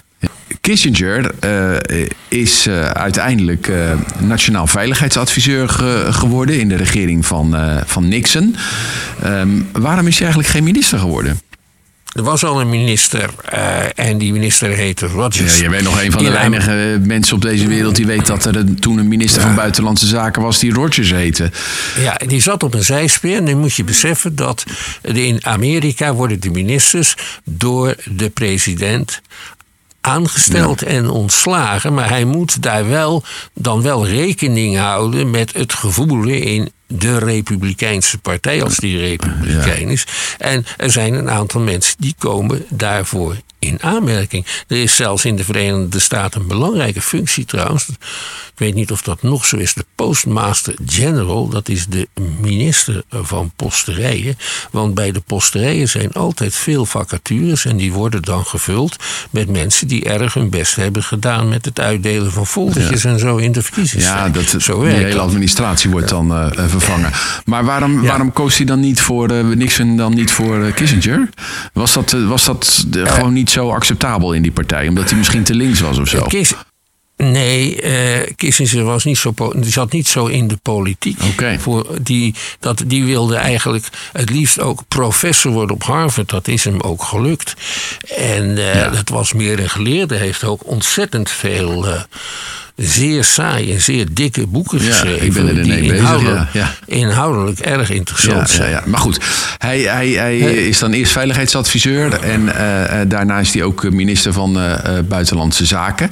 Kissinger 0.61 1.35
uh, 1.45 2.07
is 2.29 2.67
uh, 2.67 2.85
uiteindelijk 2.85 3.67
uh, 3.67 3.93
nationaal 4.19 4.67
veiligheidsadviseur 4.67 5.69
ge 5.69 6.07
geworden 6.11 6.61
in 6.61 6.69
de 6.69 6.77
regering 6.77 7.27
van, 7.27 7.57
van 7.87 8.09
Nixon. 8.09 8.57
Um, 9.25 9.69
waarom 9.73 10.07
is 10.07 10.15
hij 10.15 10.23
eigenlijk 10.23 10.49
geen 10.49 10.65
minister 10.65 10.99
geworden? 10.99 11.41
Er 12.13 12.23
was 12.23 12.45
al 12.45 12.61
een 12.61 12.69
minister 12.69 13.31
uh, 13.55 13.79
en 13.95 14.19
die 14.19 14.33
minister 14.33 14.71
heette 14.71 15.07
Rogers. 15.07 15.57
Ja, 15.57 15.63
je 15.63 15.69
bent 15.69 15.83
nog 15.83 16.03
een 16.03 16.13
van 16.13 16.25
de 16.25 16.31
weinige 16.31 17.01
mensen 17.05 17.37
op 17.37 17.43
deze 17.43 17.67
wereld 17.67 17.97
die 17.97 18.07
weet 18.07 18.27
dat 18.27 18.45
er 18.45 18.57
een, 18.57 18.81
toen 18.81 18.99
een 18.99 19.09
minister 19.09 19.41
ja. 19.41 19.47
van 19.47 19.57
Buitenlandse 19.57 20.07
Zaken 20.07 20.43
was 20.43 20.59
die 20.59 20.73
Rogers 20.73 21.11
heette. 21.11 21.51
Ja, 22.01 22.21
die 22.27 22.41
zat 22.41 22.63
op 22.63 22.75
een 22.75 22.85
zijspeer. 22.85 23.37
En 23.37 23.45
nu 23.45 23.57
moet 23.57 23.75
je 23.75 23.85
beseffen 23.85 24.37
dat 24.37 24.65
in 25.03 25.47
Amerika 25.47 26.15
worden 26.15 26.41
de 26.41 26.51
ministers 26.51 27.17
door 27.45 27.95
de 28.05 28.31
president 28.31 29.21
aangesteld 30.01 30.81
ja. 30.81 30.87
en 30.87 31.11
ontslagen. 31.11 31.95
Maar 31.95 32.09
hij 32.09 32.25
moet 32.25 32.63
daar 32.63 32.89
wel 32.89 33.25
dan 33.55 33.83
wel 33.83 34.07
rekening 34.07 34.77
houden 34.77 35.31
met 35.31 35.53
het 35.53 35.73
gevoelen 35.73 36.43
in 36.43 36.73
de 36.93 37.19
Republikeinse 37.19 38.19
partij, 38.19 38.63
als 38.63 38.77
die 38.77 38.99
Republikein 38.99 39.89
is. 39.89 40.07
En 40.39 40.67
er 40.77 40.91
zijn 40.91 41.15
een 41.15 41.31
aantal 41.31 41.61
mensen 41.61 41.95
die 41.99 42.15
komen 42.19 42.65
daarvoor 42.69 43.37
in 43.61 43.83
aanmerking. 43.83 44.47
Er 44.69 44.83
is 44.83 44.97
zelfs 44.97 45.25
in 45.25 45.37
de 45.37 45.45
Verenigde 45.45 45.99
Staten 45.99 46.41
een 46.41 46.47
belangrijke 46.47 47.03
functie 47.03 47.45
trouwens. 47.45 47.89
Ik 47.89 48.67
weet 48.67 48.75
niet 48.75 48.91
of 48.91 49.03
dat 49.03 49.23
nog 49.23 49.47
zo 49.47 49.57
is. 49.57 49.75
De 49.75 49.85
Postmaster 49.95 50.75
General, 50.87 51.49
dat 51.49 51.69
is 51.69 51.87
de 51.87 52.09
minister 52.41 53.03
van 53.11 53.53
posterijen. 53.57 54.39
Want 54.71 54.95
bij 54.95 55.13
de 55.13 55.21
posterijen 55.21 55.89
zijn 55.89 56.13
altijd 56.13 56.55
veel 56.55 56.87
vacatures. 56.87 57.65
En 57.65 57.77
die 57.77 57.93
worden 57.93 58.23
dan 58.23 58.45
gevuld 58.45 58.97
met 59.31 59.49
mensen 59.49 59.89
die 59.89 60.05
erg 60.05 60.35
hun 60.35 60.51
best 60.51 60.77
hebben 60.77 61.03
gedaan 61.03 61.49
met 61.49 61.65
het 61.65 61.81
uitdelen 61.81 62.33
van 62.33 62.47
foldertjes 62.47 63.03
ja. 63.03 63.11
en 63.11 63.19
zo 63.19 63.37
in 63.37 63.53
de 63.53 63.63
verkiezingen. 63.63 64.07
Ja, 64.07 64.29
dat, 64.29 64.55
zo 64.59 64.83
die 64.83 64.93
hele 64.93 65.21
administratie 65.21 65.91
wordt 65.91 66.09
dan 66.09 66.33
uh, 66.33 66.69
vervangen. 66.81 67.11
Maar 67.45 67.65
waarom, 67.65 68.03
ja. 68.03 68.09
waarom 68.09 68.33
koos 68.33 68.57
hij 68.57 68.67
dan 68.67 68.81
niet 68.81 69.01
voor 69.01 69.31
uh, 69.31 69.45
Nixon 69.45 69.97
dan 69.97 70.15
niet 70.15 70.31
voor 70.31 70.57
uh, 70.59 70.75
Kissinger? 70.75 71.29
Was 71.73 71.93
dat, 71.93 72.11
was 72.11 72.45
dat 72.45 72.87
gewoon 72.91 73.33
niet 73.33 73.51
zo 73.51 73.71
acceptabel 73.71 74.33
in 74.33 74.43
die 74.43 74.53
partij? 74.53 74.89
Omdat 74.89 75.09
hij 75.09 75.19
misschien 75.19 75.43
te 75.43 75.55
links 75.55 75.81
was 75.81 75.99
of 75.99 76.09
zo? 76.09 76.23
Kiss, 76.23 76.55
Nee, 77.21 77.81
eh, 77.81 78.33
Kissinger 78.37 78.85
was 78.85 79.05
niet 79.05 79.19
zo, 79.19 79.35
zat 79.61 79.93
niet 79.93 80.09
zo 80.09 80.27
in 80.27 80.49
de 80.49 80.57
politiek. 80.63 81.19
Voor 81.59 81.87
die, 82.03 82.35
dat, 82.61 82.83
die 82.87 83.05
wilde 83.05 83.37
eigenlijk 83.37 83.89
het 84.13 84.31
liefst 84.31 84.61
ook 84.61 84.83
professor 84.89 85.53
worden 85.53 85.75
op 85.75 85.83
Harvard. 85.83 86.29
Dat 86.29 86.49
is 86.49 86.65
hem 86.65 86.81
ook 86.81 87.03
gelukt. 87.03 87.55
En 88.17 88.59
eh, 88.59 88.75
Ja. 88.75 88.89
dat 88.89 89.09
was 89.09 89.33
meer 89.33 89.61
een 89.61 89.71
geleerde. 89.71 90.15
Heeft 90.17 90.45
ook 90.45 90.67
ontzettend 90.67 91.31
veel 91.31 91.87
eh, 91.89 92.01
zeer 92.77 93.25
saai 93.25 93.73
en 93.73 93.81
zeer 93.81 94.07
dikke 94.13 94.47
boeken 94.47 94.79
Ja, 94.83 94.85
geschreven. 94.91 95.27
ik 95.27 95.33
ben 95.33 95.49
er 95.49 95.55
die 95.55 95.63
ermee 95.73 95.81
bezig, 95.81 95.97
inhoudelijk, 95.99 96.53
ja, 96.53 96.75
ja. 96.87 96.95
inhoudelijk 96.97 97.59
erg 97.59 97.91
interessant 97.91 98.51
zijn. 98.51 98.83
Maar 98.87 99.01
goed, 99.01 99.21
hij, 99.59 99.81
hij, 99.81 100.09
hij 100.09 100.39
is 100.39 100.79
dan 100.79 100.93
eerst 100.93 101.13
veiligheidsadviseur 101.13 102.21
en 102.21 102.55
eh, 102.57 103.01
daarna 103.09 103.39
is 103.39 103.53
hij 103.55 103.63
ook 103.63 103.91
minister 103.91 104.33
van 104.33 104.61
eh, 104.61 104.99
Buitenlandse 105.09 105.67
Zaken. 105.67 106.11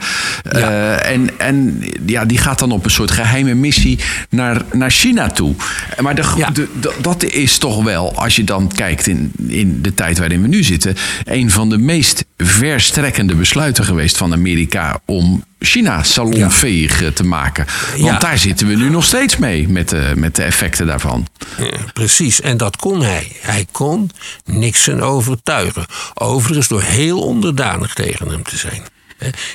En 1.02 1.30
en 1.38 1.84
ja, 2.06 2.24
die 2.24 2.38
gaat 2.38 2.58
dan 2.58 2.72
op 2.72 2.84
een 2.84 2.90
soort 2.90 3.10
geheime 3.10 3.54
missie 3.54 3.98
naar, 4.30 4.62
naar 4.72 4.90
China 4.90 5.30
toe. 5.30 5.54
Maar 6.00 6.14
de, 6.14 6.32
Ja. 6.36 6.50
de- 6.50 6.68
de- 6.80 6.94
dat 7.00 7.24
is 7.24 7.58
toch 7.58 7.82
wel, 7.84 8.14
als 8.16 8.36
je 8.36 8.44
dan 8.44 8.72
kijkt 8.74 9.06
in, 9.06 9.32
in 9.48 9.82
de 9.82 9.94
tijd 9.94 10.18
waarin 10.18 10.42
we 10.42 10.48
nu 10.48 10.62
zitten, 10.64 10.96
een 11.24 11.50
van 11.50 11.68
de 11.68 11.78
meest 11.78 12.24
verstrekkende 12.44 13.34
besluiten 13.34 13.84
geweest 13.84 14.16
van 14.16 14.32
Amerika 14.32 15.00
om 15.04 15.44
China 15.58 16.02
salonveeg 16.02 17.02
eh, 17.02 17.08
te 17.08 17.24
maken. 17.24 17.66
Want 17.90 18.02
Ja. 18.04 18.18
daar 18.18 18.38
zitten 18.38 18.66
we 18.66 18.74
nu 18.74 18.88
nog 18.90 19.04
steeds 19.04 19.36
mee 19.36 19.68
met 19.68 19.88
de, 19.88 20.12
met 20.16 20.36
de 20.36 20.42
effecten 20.42 20.86
daarvan. 20.86 21.26
Ja, 21.58 21.78
precies, 21.92 22.40
en 22.40 22.56
dat 22.56 22.76
kon 22.76 23.02
hij. 23.02 23.32
Hij 23.40 23.66
kon 23.72 24.10
Nixon 24.44 25.00
overtuigen. 25.00 25.86
Overigens 26.14 26.68
door 26.68 26.82
heel 26.82 27.20
onderdanig 27.22 27.94
tegen 27.94 28.28
hem 28.28 28.42
te 28.42 28.56
zijn. 28.56 28.82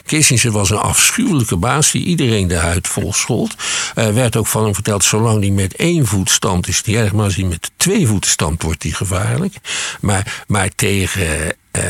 Kissinger 0.06 0.52
was 0.52 0.70
een 0.70 0.78
afschuwelijke 0.78 1.56
baas 1.56 1.92
die 1.92 2.04
iedereen 2.06 2.48
de 2.48 2.56
huid 2.58 2.88
vol 2.88 3.14
schold. 3.14 3.56
Er 3.96 4.14
werd 4.14 4.36
ook 4.36 4.48
van 4.48 4.64
hem 4.64 4.74
verteld, 4.74 5.04
zolang 5.04 5.40
hij 5.40 5.50
met 5.52 5.76
één 5.76 6.06
voet 6.06 6.30
stampt 6.30 6.68
is 6.68 6.82
niet 6.84 6.96
erg, 6.96 7.12
maar 7.14 7.24
als 7.26 7.36
hij 7.36 7.46
met 7.46 7.72
twee 7.78 8.08
voeten 8.08 8.32
stampt 8.32 8.64
wordt 8.64 8.84
hij 8.84 8.92
gevaarlijk. 8.92 9.56
Maar, 10.02 10.44
maar 10.48 10.70
tegen, 10.76 11.56
eh, 11.72 11.84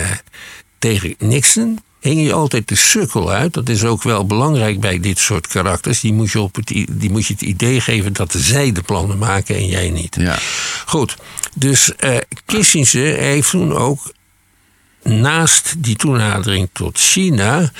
tegen 0.83 1.15
Nixon 1.17 1.79
hing 1.99 2.21
hij 2.21 2.33
altijd 2.33 2.67
de 2.67 2.75
sukkel 2.75 3.31
uit. 3.31 3.53
Dat 3.53 3.69
is 3.69 3.83
ook 3.83 4.03
wel 4.03 4.25
belangrijk 4.25 4.79
bij 4.79 4.99
dit 4.99 5.19
soort 5.19 5.47
karakters. 5.47 5.99
Die 5.99 6.13
moet 6.13 6.31
je, 6.31 6.41
op 6.41 6.55
het, 6.55 6.67
die 6.91 7.09
moet 7.09 7.25
je 7.25 7.33
het 7.33 7.41
idee 7.41 7.81
geven 7.81 8.13
dat 8.13 8.33
zij 8.37 8.71
de 8.71 8.81
plannen 8.81 9.17
maken 9.17 9.55
en 9.55 9.67
jij 9.67 9.89
niet. 9.89 10.15
Ja. 10.19 10.37
Goed, 10.85 11.17
dus 11.55 11.95
eh 11.95 12.17
Kissinger 12.45 13.17
heeft 13.17 13.49
toen 13.49 13.73
ook 13.73 14.13
naast 15.03 15.75
die 15.77 15.95
toenadering 15.95 16.69
tot 16.73 16.97
China 16.99 17.71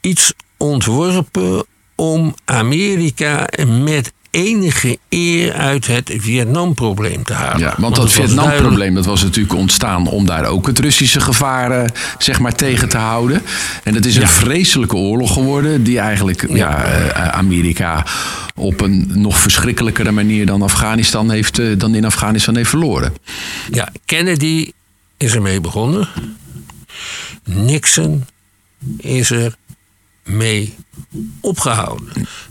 iets 0.00 0.32
ontworpen 0.56 1.64
om 1.94 2.34
Amerika 2.44 3.48
met 3.66 4.12
enige 4.36 4.98
eer 5.08 5.52
uit 5.52 5.86
het 5.86 6.12
Vietnamprobleem 6.16 7.24
te 7.24 7.32
halen. 7.32 7.58
Ja, 7.58 7.74
want 7.78 7.96
dat 7.96 8.12
Vietnamprobleem 8.12 8.94
dat 8.94 9.06
was 9.06 9.22
natuurlijk 9.22 9.54
ontstaan 9.54 10.06
om 10.06 10.26
daar 10.26 10.44
ook 10.44 10.66
het 10.66 10.78
Russische 10.78 11.20
gevaar 11.20 11.90
zeg 12.18 12.40
maar, 12.40 12.54
tegen 12.54 12.88
te 12.88 12.96
houden. 12.96 13.42
En 13.82 13.94
het 13.94 14.06
is 14.06 14.14
een 14.16 14.20
Ja. 14.20 14.28
vreselijke 14.28 14.96
oorlog 14.96 15.32
geworden 15.32 15.82
die 15.82 15.98
eigenlijk 15.98 16.46
ja. 16.52 16.84
eh, 16.84 17.28
Amerika 17.28 18.06
op 18.54 18.80
een 18.80 19.10
nog 19.14 19.38
verschrikkelijkere 19.38 20.10
manier 20.10 20.46
dan, 20.46 20.62
Afghanistan 20.62 21.30
heeft, 21.30 21.58
eh, 21.58 21.66
dan 21.78 21.94
in 21.94 22.04
Afghanistan 22.04 22.56
heeft 22.56 22.68
verloren. 22.68 23.12
Ja, 23.70 23.92
Kennedy 24.04 24.70
is 25.16 25.34
ermee 25.34 25.60
begonnen. 25.60 26.08
Nixon 27.44 28.24
is 28.98 29.30
er 29.30 29.54
mee 30.26 30.74
opgehouden. 31.40 32.08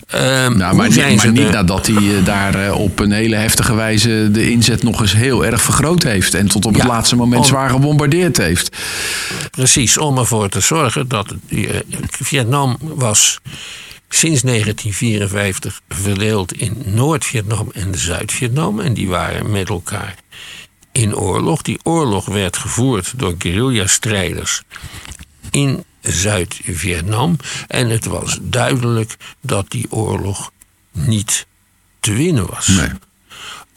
Ehm, 0.07 0.57
Nou, 0.57 0.75
maar, 0.75 0.87
niet- 0.89 1.15
maar 1.15 1.31
niet 1.31 1.51
nadat 1.51 1.87
hij 1.87 2.17
eh, 2.17 2.25
daar 2.25 2.65
eh, 2.65 2.79
op 2.79 2.99
een 2.99 3.11
hele 3.11 3.35
heftige 3.35 3.73
wijze 3.75 4.29
de 4.31 4.51
inzet 4.51 4.83
nog 4.83 5.01
eens 5.01 5.13
heel 5.13 5.45
erg 5.45 5.61
vergroot 5.61 6.03
heeft. 6.03 6.33
En 6.33 6.47
tot 6.47 6.65
op 6.65 6.73
het 6.73 6.83
laatste 6.83 7.15
moment 7.15 7.41
om- 7.41 7.47
zwaar 7.47 7.69
gebombardeerd 7.69 8.37
heeft. 8.37 8.77
Precies, 9.51 9.97
om 9.97 10.17
ervoor 10.17 10.49
te 10.49 10.59
zorgen 10.59 11.07
dat 11.07 11.33
eh, 11.49 11.69
Vietnam 12.09 12.77
was 12.81 13.39
sinds 14.09 14.41
1954 14.41 15.81
verdeeld 15.89 16.53
in 16.53 16.81
Noord-Vietnam 16.85 17.69
en 17.73 17.97
Zuid-Vietnam. 17.97 18.79
En 18.79 18.93
die 18.93 19.07
waren 19.07 19.51
met 19.51 19.69
elkaar 19.69 20.15
in 20.91 21.15
oorlog. 21.15 21.61
Die 21.61 21.79
oorlog 21.83 22.25
werd 22.25 22.57
gevoerd 22.57 23.13
door 23.17 23.35
guerrilla-strijders 23.37 24.61
in 25.51 25.83
Zuid-Vietnam. 26.05 27.37
En 27.67 27.89
het 27.89 28.05
was 28.05 28.39
duidelijk 28.41 29.17
dat 29.41 29.71
die 29.71 29.91
oorlog 29.91 30.51
niet 30.91 31.45
te 31.99 32.13
winnen 32.13 32.47
was. 32.49 32.67
Nee. 32.67 32.89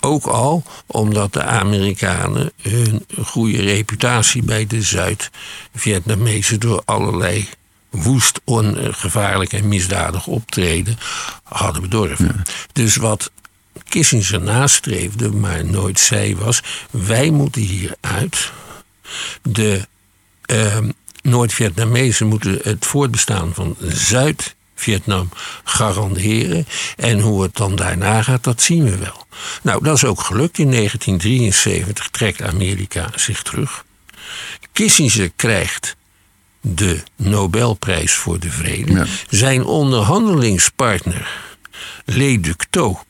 Ook 0.01 0.25
al 0.25 0.63
omdat 0.87 1.33
de 1.33 1.43
Amerikanen 1.43 2.53
hun 2.63 3.05
goede 3.25 3.63
reputatie 3.63 4.43
bij 4.43 4.67
de 4.67 4.83
Zuid-Vietnamezen 4.83 6.61
door 6.61 6.83
allerlei 6.85 7.49
woest, 7.91 8.41
ongevaarlijk 8.45 9.53
en 9.53 9.69
misdadig 9.69 10.27
optreden 10.27 10.99
hadden 11.43 11.83
bedorven. 11.83 12.43
Dus 12.73 12.97
wat 12.97 13.31
Kissinger 13.89 14.41
nastreefde, 14.41 15.31
maar 15.31 15.65
nooit 15.65 16.01
zei, 16.01 16.37
was: 16.37 16.63
wij 16.91 17.31
moeten 17.31 17.63
hieruit. 17.63 18.53
De 19.43 19.87
ehm, 20.45 20.91
Noord-Vietnamezen 21.29 22.27
moeten 22.27 22.59
het 22.63 22.87
voortbestaan 22.87 23.55
van 23.55 23.77
Zuid-Vietnam 23.81 25.29
garanderen. 25.65 26.67
En 26.97 27.21
hoe 27.21 27.43
het 27.43 27.57
dan 27.57 27.77
daarna 27.77 28.23
gaat, 28.23 28.45
dat 28.45 28.63
zien 28.63 28.85
we 28.85 28.97
wel. 28.97 29.27
Nou, 29.63 29.85
dat 29.85 29.97
is 29.97 30.05
ook 30.05 30.21
gelukt. 30.21 30.59
In 30.59 30.71
1973 30.71 32.09
trekt 32.09 32.43
Amerika 32.43 33.09
zich 33.15 33.43
terug. 33.43 33.85
Kissinger 34.73 35.31
krijgt 35.37 35.97
de 36.61 37.03
Nobelprijs 37.17 38.13
voor 38.13 38.39
de 38.39 38.51
Vrede. 38.51 38.93
Ja. 38.93 39.07
Zijn 39.29 39.65
onderhandelingspartner, 39.65 41.29
Le 42.05 42.41
Duc 42.41 42.57
Tho, 42.71 43.01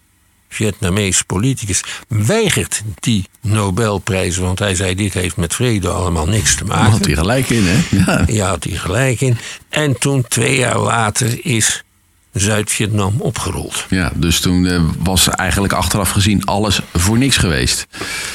Vietnamees 0.59 1.23
politicus, 1.23 1.83
weigert 2.09 2.83
die 3.01 3.29
Nobelprijs, 3.41 4.37
want 4.37 4.59
hij 4.59 4.75
zei: 4.75 4.95
Dit 4.95 5.15
heeft 5.15 5.37
met 5.37 5.55
vrede 5.55 5.89
allemaal 5.89 6.27
niks 6.27 6.55
te 6.55 6.65
maken. 6.65 6.91
had 6.91 7.05
hij 7.05 7.15
gelijk 7.15 7.51
in, 7.51 7.65
hè? 7.67 7.97
Ja. 8.07 8.25
Ja, 8.27 8.49
had 8.49 8.65
hij 8.65 8.77
gelijk 8.77 9.21
in. 9.21 9.39
En 9.69 9.99
toen, 9.99 10.25
twee 10.29 10.57
jaar 10.59 10.79
later, 10.79 11.39
is 11.47 11.85
Zuid-Vietnam 12.33 13.15
opgerold. 13.19 13.87
ja, 13.91 14.13
dus 14.15 14.41
toen 14.41 14.67
eh, 14.67 14.83
was 15.03 15.29
eigenlijk 15.29 15.73
achteraf 15.73 16.11
gezien 16.11 16.45
alles 16.45 16.81
voor 16.95 17.19
niks 17.19 17.37
geweest. 17.37 17.87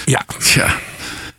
Ja, 0.06 0.26
Ja. 0.54 0.76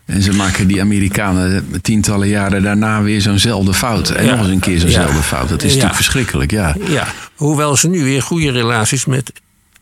En 0.04 0.22
ze 0.22 0.32
maken 0.32 0.66
die 0.66 0.80
Amerikanen 0.80 1.68
tientallen 1.82 2.28
jaren 2.28 2.62
daarna 2.62 3.02
weer 3.02 3.20
zo'nzelfde 3.20 3.74
fout. 3.74 4.10
En 4.10 4.24
Ja. 4.24 4.30
nog 4.30 4.40
eens 4.44 4.48
een 4.54 4.58
keer 4.60 4.78
zo'nzelfde 4.78 5.16
Ja. 5.16 5.22
fout. 5.22 5.48
Dat 5.48 5.58
is 5.62 5.64
Ja. 5.64 5.68
natuurlijk 5.68 5.94
verschrikkelijk, 5.94 6.50
ja. 6.50 6.76
ja. 6.88 7.06
Hoewel 7.34 7.76
ze 7.76 7.88
nu 7.88 8.04
weer 8.04 8.22
goede 8.22 8.50
relaties 8.50 9.04
met 9.04 9.32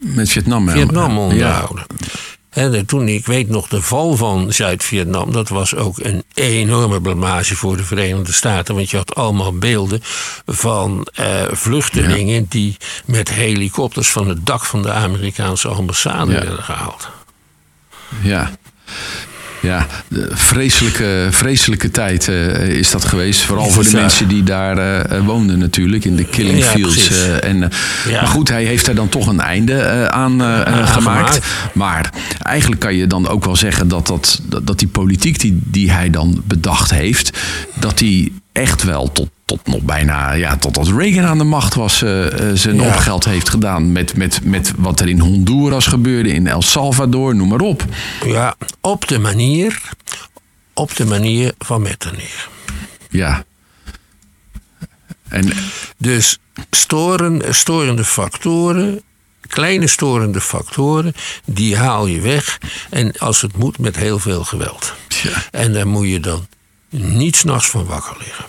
Met 0.02 0.30
Vietnam. 0.30 0.68
Vietnam 0.68 1.10
Ja. 1.12 1.18
onderhouden. 1.18 1.84
En 2.50 2.86
toen, 2.86 3.08
ik 3.08 3.26
weet 3.26 3.48
nog, 3.48 3.68
de 3.68 3.82
val 3.82 4.16
van 4.16 4.52
Zuid-Vietnam, 4.52 5.32
dat 5.32 5.48
was 5.48 5.74
ook 5.74 5.98
een 5.98 6.22
enorme 6.34 7.00
blamage 7.00 7.56
voor 7.56 7.76
de 7.76 7.84
Verenigde 7.84 8.32
Staten. 8.32 8.74
Want 8.74 8.90
je 8.90 8.96
had 8.96 9.14
allemaal 9.14 9.58
beelden 9.58 10.00
van 10.46 11.06
eh, 11.14 11.42
vluchtelingen 11.50 12.46
die 12.48 12.76
met 13.06 13.28
helikopters 13.30 14.10
van 14.10 14.28
het 14.28 14.46
dak 14.46 14.64
van 14.64 14.82
de 14.82 14.90
Amerikaanse 14.92 15.68
ambassade 15.68 16.32
Ja. 16.32 16.38
werden 16.38 16.64
gehaald. 16.64 17.08
Ja. 18.22 18.50
Ja, 19.62 19.87
de 20.09 20.29
vreselijke, 20.33 21.29
vreselijke 21.31 21.90
tijd 21.90 22.29
eh, 22.29 22.68
is 22.68 22.90
dat 22.90 23.05
geweest. 23.05 23.40
Vooral 23.40 23.70
voor 23.70 23.83
de 23.83 23.90
Ja. 23.90 24.01
mensen 24.01 24.29
die 24.29 24.42
daar 24.42 24.79
eh, 24.79 25.16
eh, 25.16 25.25
woonden 25.25 25.59
natuurlijk. 25.59 26.05
In 26.05 26.16
de 26.16 26.25
killing 26.25 26.59
Ja, 26.59 26.64
fields. 26.64 27.11
en, 27.40 27.70
Ja. 28.09 28.20
Maar 28.20 28.31
goed, 28.31 28.48
hij 28.48 28.64
heeft 28.64 28.87
daar 28.87 28.94
dan 28.94 29.09
toch 29.09 29.27
een 29.27 29.40
einde 29.40 30.11
aan 30.11 30.40
gemaakt. 30.87 31.46
Maar 31.75 32.12
eigenlijk 32.42 32.81
kan 32.81 32.94
je 32.94 33.07
dan 33.07 33.29
ook 33.29 33.44
wel 33.44 33.57
zeggen 33.57 33.88
dat, 33.88 34.07
dat, 34.07 34.40
dat, 34.42 34.66
dat 34.66 34.79
die 34.79 34.88
politiek 34.88 35.40
die, 35.40 35.61
die 35.64 35.90
hij 35.90 36.11
dan 36.11 36.42
bedacht 36.44 36.90
heeft... 36.90 37.38
dat 37.81 37.98
die 37.98 38.33
echt 38.52 38.82
wel 38.82 39.12
tot, 39.12 39.28
tot 39.44 39.66
nog 39.66 39.80
bijna... 39.80 40.32
Ja, 40.32 40.56
totdat 40.56 40.88
Reagan 40.88 41.24
aan 41.24 41.38
de 41.38 41.44
macht 41.44 41.74
was... 41.74 42.02
eh, 42.02 42.50
eh, 42.50 42.56
zijn 42.56 42.76
Ja. 42.76 42.86
opgeld 42.88 43.24
heeft 43.24 43.48
gedaan 43.48 43.92
met, 43.92 44.16
met, 44.16 44.44
met 44.44 44.72
wat 44.76 45.00
er 45.00 45.08
in 45.08 45.18
Honduras 45.20 45.86
gebeurde... 45.86 46.28
in 46.32 46.46
El 46.46 46.62
Salvador, 46.62 47.34
noem 47.34 47.48
maar 47.48 47.60
op. 47.60 47.84
Ja, 48.26 48.54
op 48.80 49.08
de 49.08 49.18
manier, 49.18 49.80
op 50.74 50.96
de 50.96 51.04
manier 51.04 51.52
van 51.58 51.82
Metternich. 51.82 52.48
Ja. 53.10 53.44
En 55.28 55.52
Dus 55.98 56.38
storen, 56.70 57.54
storende 57.54 58.04
factoren, 58.04 59.02
kleine 59.48 59.86
storende 59.86 60.40
factoren, 60.40 61.12
die 61.44 61.76
haal 61.76 62.06
je 62.06 62.20
weg. 62.20 62.58
En 62.90 63.12
als 63.18 63.40
het 63.42 63.56
moet, 63.56 63.78
met 63.78 63.96
heel 63.96 64.18
veel 64.18 64.44
geweld. 64.44 64.94
Tja. 65.08 65.30
En 65.50 65.72
daar 65.72 65.86
moet 65.86 66.08
je 66.08 66.20
dan 66.20 66.46
niet 66.92 67.37
s'nachts 67.37 67.68
van 67.68 67.85
wakker 67.85 68.16
liggen. 68.18 68.44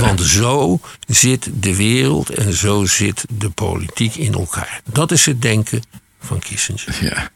Want 0.00 0.20
zo 0.20 0.80
zit 1.06 1.50
de 1.54 1.76
wereld 1.76 2.30
en 2.30 2.52
zo 2.52 2.84
zit 2.84 3.24
de 3.28 3.50
politiek 3.50 4.14
in 4.14 4.32
elkaar. 4.32 4.80
Dat 4.92 5.10
is 5.10 5.26
het 5.26 5.42
denken 5.42 5.82
van 6.20 6.38
Kissinger. 6.38 6.98
Ja. 7.00 7.30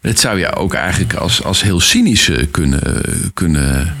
Dat 0.00 0.18
zou 0.18 0.38
je 0.38 0.54
ook 0.54 0.74
eigenlijk 0.74 1.14
als, 1.14 1.42
als 1.42 1.62
heel 1.62 1.80
cynisch 1.80 2.28
eh, 2.28 2.46
kunnen, 2.50 3.02
kunnen 3.34 3.96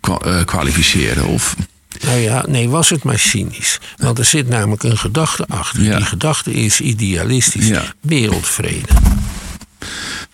eh, 0.00 0.44
kwalificeren. 0.44 1.26
Of, 1.26 1.56
Nou 2.04 2.18
ja, 2.18 2.44
nee, 2.48 2.68
was 2.68 2.90
het 2.90 3.02
maar 3.02 3.18
cynisch. 3.18 3.78
Want 3.96 4.18
er 4.18 4.24
zit 4.24 4.48
namelijk 4.48 4.82
een 4.82 4.98
gedachte 4.98 5.46
achter. 5.46 5.82
Ja. 5.82 5.96
Die 5.96 6.06
gedachte 6.06 6.52
is 6.52 6.80
idealistisch. 6.80 7.68
Ja. 7.68 7.94
Wereldvrede. 8.00 8.88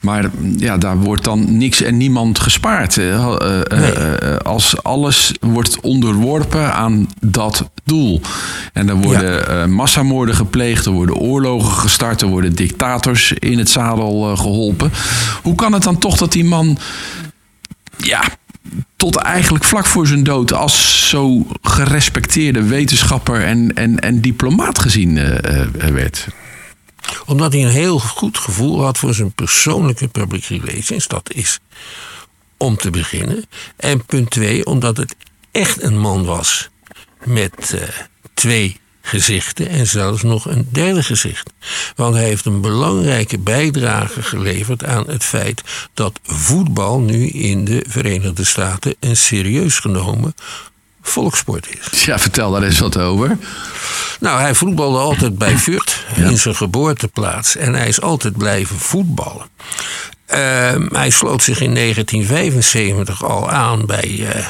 Maar 0.01 0.31
ja, 0.57 0.79
daar 0.79 0.97
wordt 0.97 1.25
dan 1.25 1.57
niks 1.57 1.83
en 1.83 1.97
niemand 1.97 2.39
gespaard. 2.39 2.99
eh, 2.99 3.15
eh, 3.15 3.61
eh, 3.61 3.79
Nee. 4.21 4.37
als 4.37 4.83
alles 4.83 5.35
wordt 5.41 5.81
onderworpen 5.81 6.73
aan 6.75 7.09
dat 7.21 7.71
doel. 7.85 8.21
En 8.73 8.89
er 8.89 8.97
worden 8.97 9.73
massamoorden 9.73 10.35
gepleegd, 10.35 10.87
er 10.87 10.93
worden 10.93 11.17
oorlogen 11.17 11.73
gestart, 11.73 12.21
er 12.23 12.29
worden 12.29 12.55
dictators 12.55 13.33
in 13.33 13.59
het 13.59 13.71
zadel 13.71 14.31
eh, 14.31 14.39
geholpen. 14.39 14.91
Hoe 15.43 15.55
kan 15.55 15.73
het 15.73 15.83
dan 15.83 15.99
toch 15.99 16.17
dat 16.17 16.33
die 16.33 16.45
man 16.45 16.79
ja, 17.97 18.23
tot 18.97 19.17
eigenlijk 19.17 19.65
vlak 19.65 19.87
voor 19.87 20.07
zijn 20.07 20.23
dood 20.25 20.53
als 20.53 21.09
zo 21.09 21.47
gerespecteerde 21.63 22.63
wetenschapper 22.63 23.45
en, 23.45 23.75
en, 23.75 23.99
en 23.99 24.21
diplomaat 24.21 24.79
gezien 24.79 25.19
eh, 25.19 25.67
werd. 25.93 26.27
Omdat 27.27 27.53
hij 27.53 27.63
een 27.63 27.69
heel 27.69 27.99
goed 27.99 28.39
gevoel 28.39 28.83
had 28.83 28.99
voor 28.99 29.15
zijn 29.15 29.33
persoonlijke 29.33 30.09
public 30.09 30.45
relations. 30.45 31.09
Dat 31.09 31.33
is 31.33 31.61
om 32.57 32.77
te 32.77 32.91
beginnen. 32.91 33.45
En 33.77 34.05
punt 34.05 34.31
twee, 34.31 34.67
omdat 34.67 34.97
het 34.97 35.17
echt 35.51 35.83
een 35.83 35.99
man 35.99 36.25
was 36.25 36.69
met 37.25 37.73
eh, 37.75 37.83
twee 38.35 38.81
gezichten 39.03 39.69
en 39.69 39.87
zelfs 39.87 40.23
nog 40.23 40.45
een 40.45 40.69
derde 40.71 41.03
gezicht. 41.03 41.53
Want 41.97 42.15
hij 42.15 42.25
heeft 42.25 42.45
een 42.45 42.61
belangrijke 42.61 43.39
bijdrage 43.39 44.23
geleverd 44.23 44.85
aan 44.85 45.11
het 45.11 45.25
feit 45.25 45.63
dat 45.95 46.21
voetbal 46.23 47.01
nu 47.01 47.27
in 47.27 47.65
de 47.65 47.85
Verenigde 47.89 48.45
Staten 48.45 48.95
een 49.01 49.17
serieus 49.17 49.79
genomen 49.79 50.35
volkssport 51.03 51.69
is. 51.71 52.05
Ja, 52.05 52.19
vertel 52.19 52.51
daar 52.51 52.63
eens 52.63 52.79
wat 52.79 52.99
over. 52.99 53.39
Nou, 54.21 54.41
hij 54.41 54.55
voetbalde 54.55 54.99
altijd 54.99 55.39
bij 55.39 55.57
Vught, 55.57 56.05
in 56.17 56.39
zijn 56.39 56.55
geboorteplaats. 56.55 57.57
En 57.57 57.75
hij 57.75 57.89
is 57.89 58.01
altijd 58.01 58.37
blijven 58.37 58.79
voetballen. 58.79 59.47
Ehm, 60.27 60.87
hij 60.93 61.11
sloot 61.11 61.43
zich 61.43 61.61
in 61.61 61.73
1975 61.73 63.25
al 63.25 63.51
aan 63.51 63.87
bij, 63.87 64.27
eh, 64.29 64.47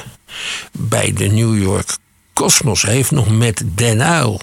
bij 0.72 1.12
de 1.12 1.26
New 1.26 1.62
York 1.62 1.96
Cosmos. 2.32 2.82
Hij 2.82 2.94
heeft 2.94 3.10
nog 3.10 3.30
met 3.30 3.62
Den 3.74 4.00
Uyl 4.00 4.40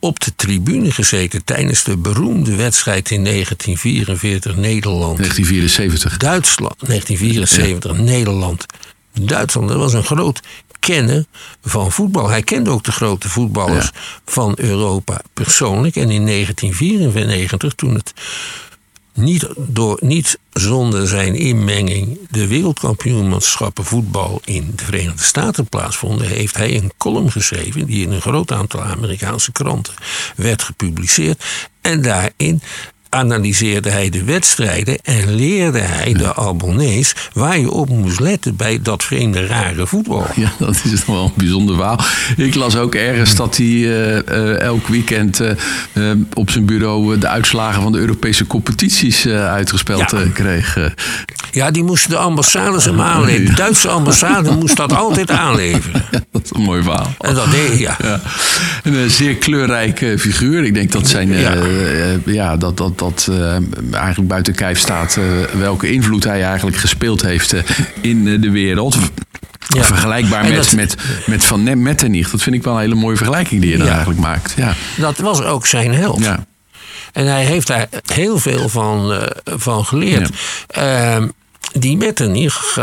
op 0.00 0.20
de 0.20 0.32
tribune 0.36 0.90
gezeten 0.90 1.44
tijdens 1.44 1.84
de 1.84 1.96
beroemde 1.96 2.54
wedstrijd 2.54 3.10
in 3.10 3.22
1944 3.22 4.56
Nederland. 4.56 5.18
1974. 5.18 6.16
Duitsland, 6.16 6.74
1974, 6.86 7.96
Nederland, 7.96 8.66
Duitsland. 9.26 9.68
Dat 9.68 9.76
was 9.76 9.92
een 9.92 10.04
groot 10.04 10.40
kenner 10.78 11.24
van 11.62 11.92
voetbal. 11.92 12.28
Hij 12.28 12.42
kende 12.42 12.70
ook 12.70 12.84
de 12.84 12.92
grote 12.92 13.28
voetballers 13.28 13.84
Ja. 13.94 14.00
van 14.24 14.52
Europa 14.56 15.20
persoonlijk. 15.34 15.96
En 15.96 16.10
in 16.10 16.26
1994, 16.26 17.74
toen 17.74 17.94
het 17.94 18.12
niet, 19.14 19.48
door, 19.56 19.98
niet 20.02 20.38
zonder 20.52 21.08
zijn 21.08 21.34
inmenging 21.34 22.18
de 22.30 22.46
wereldkampioenschappen 22.46 23.84
voetbal 23.84 24.40
in 24.44 24.72
de 24.76 24.84
Verenigde 24.84 25.22
Staten 25.24 25.66
plaatsvonden, 25.66 26.26
heeft 26.26 26.56
hij 26.56 26.76
een 26.76 26.92
column 26.96 27.30
geschreven 27.32 27.86
die 27.86 28.02
in 28.06 28.12
een 28.12 28.20
groot 28.20 28.52
aantal 28.52 28.82
Amerikaanse 28.82 29.52
kranten 29.52 29.94
werd 30.36 30.62
gepubliceerd. 30.62 31.44
En 31.80 32.02
daarin 32.02 32.62
analyseerde 33.08 33.90
hij 33.90 34.10
de 34.10 34.24
wedstrijden 34.24 34.98
en 35.02 35.34
leerde 35.34 35.78
hij 35.80 36.12
de 36.12 36.34
abonnees 36.36 37.14
waar 37.32 37.58
je 37.58 37.70
op 37.70 37.88
moest 37.88 38.20
letten 38.20 38.56
bij 38.56 38.78
dat 38.82 39.04
vreemde 39.04 39.46
rare 39.46 39.86
voetbal. 39.86 40.26
Ja, 40.34 40.52
dat 40.58 40.80
is 40.92 41.04
wel 41.06 41.24
een 41.24 41.32
bijzonder 41.36 41.74
verhaal. 41.76 42.00
Ik 42.36 42.54
las 42.54 42.76
ook 42.76 42.94
ergens 42.94 43.34
dat 43.34 43.56
hij 43.56 43.66
eh, 43.66 44.18
eh, 44.18 44.60
elk 44.60 44.86
weekend 44.88 45.40
eh, 45.40 45.54
op 46.34 46.50
zijn 46.50 46.64
bureau 46.64 47.18
de 47.18 47.28
uitslagen 47.28 47.82
van 47.82 47.92
de 47.92 47.98
Europese 47.98 48.46
competities 48.46 49.22
Ja. 49.22 49.58
eh, 49.58 50.32
kreeg. 50.32 50.78
Ja, 51.50 51.70
die 51.70 51.82
moesten 51.84 52.10
de 52.10 52.16
ambassades 52.16 52.84
hem 52.84 53.00
aanleveren. 53.00 53.46
De 53.46 53.54
Duitse 53.54 53.88
ambassade 53.88 54.50
moest 54.50 54.76
dat 54.76 54.92
altijd 55.04 55.30
aanleveren. 55.30 56.02
Ja, 56.10 56.20
dat 56.32 56.42
is 56.44 56.50
een 56.54 56.62
mooi 56.62 56.82
verhaal. 56.82 57.14
En 57.20 57.34
dat 57.34 57.50
deed 57.50 57.68
hij, 57.68 57.78
ja. 57.78 57.96
Een 58.82 59.10
zeer 59.10 59.34
kleurrijke 59.36 60.18
figuur. 60.18 60.64
Ik 60.64 60.74
denk 60.74 60.92
dat 60.92 61.08
zijn, 61.08 61.32
Ja. 61.32 61.54
ja, 62.24 62.56
dat, 62.56 62.76
dat, 62.98 63.24
dat 63.26 63.36
eh, 63.36 63.94
eigenlijk 63.94 64.28
buiten 64.28 64.54
kijf 64.54 64.78
staat 64.78 65.16
eh, 65.16 65.24
welke 65.58 65.90
invloed 65.92 66.24
hij 66.24 66.44
eigenlijk 66.44 66.76
gespeeld 66.76 67.22
heeft 67.22 67.52
eh, 67.52 67.62
in 68.00 68.40
de 68.40 68.50
wereld. 68.50 68.96
Ja. 69.68 69.82
Vergelijkbaar 69.84 70.44
met, 70.44 70.54
dat- 70.54 70.72
met, 70.72 70.96
met 71.26 71.44
Van 71.44 71.82
Metternich. 71.82 72.30
Dat 72.30 72.42
vind 72.42 72.56
ik 72.56 72.62
wel 72.62 72.74
een 72.74 72.80
hele 72.80 72.94
mooie 72.94 73.16
vergelijking 73.16 73.60
die 73.60 73.70
je 73.70 73.76
dan 73.76 73.86
Ja. 73.86 73.92
eigenlijk 73.92 74.20
maakt. 74.20 74.54
Ja, 74.56 74.74
Dat 74.96 75.18
was 75.18 75.42
ook 75.42 75.66
zijn 75.66 75.94
held. 75.94 76.24
ja. 76.24 76.46
En 77.12 77.26
hij 77.26 77.44
heeft 77.44 77.66
daar 77.66 77.88
heel 78.12 78.38
veel 78.38 78.68
van, 78.68 79.20
van 79.44 79.84
geleerd. 79.84 80.30
Ehm, 80.66 81.28
die 81.72 81.96
Metternich 81.96 82.74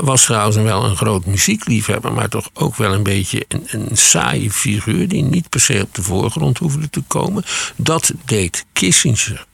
was 0.00 0.24
trouwens 0.24 0.56
wel 0.56 0.84
een 0.84 0.96
groot 0.96 1.26
muziekliefhebber, 1.26 2.12
maar 2.12 2.28
toch 2.28 2.48
ook 2.54 2.76
wel 2.76 2.92
een 2.92 3.02
beetje 3.02 3.44
een, 3.48 3.64
een 3.70 3.88
saaie 3.96 4.50
figuur 4.50 5.08
die 5.08 5.22
niet 5.22 5.48
per 5.48 5.60
se 5.60 5.80
op 5.82 5.94
de 5.94 6.02
voorgrond 6.02 6.58
hoefde 6.58 6.90
te 6.90 7.02
komen. 7.06 7.44
Dat 7.76 8.12
deed 8.24 8.64
Kissinger 8.72 9.46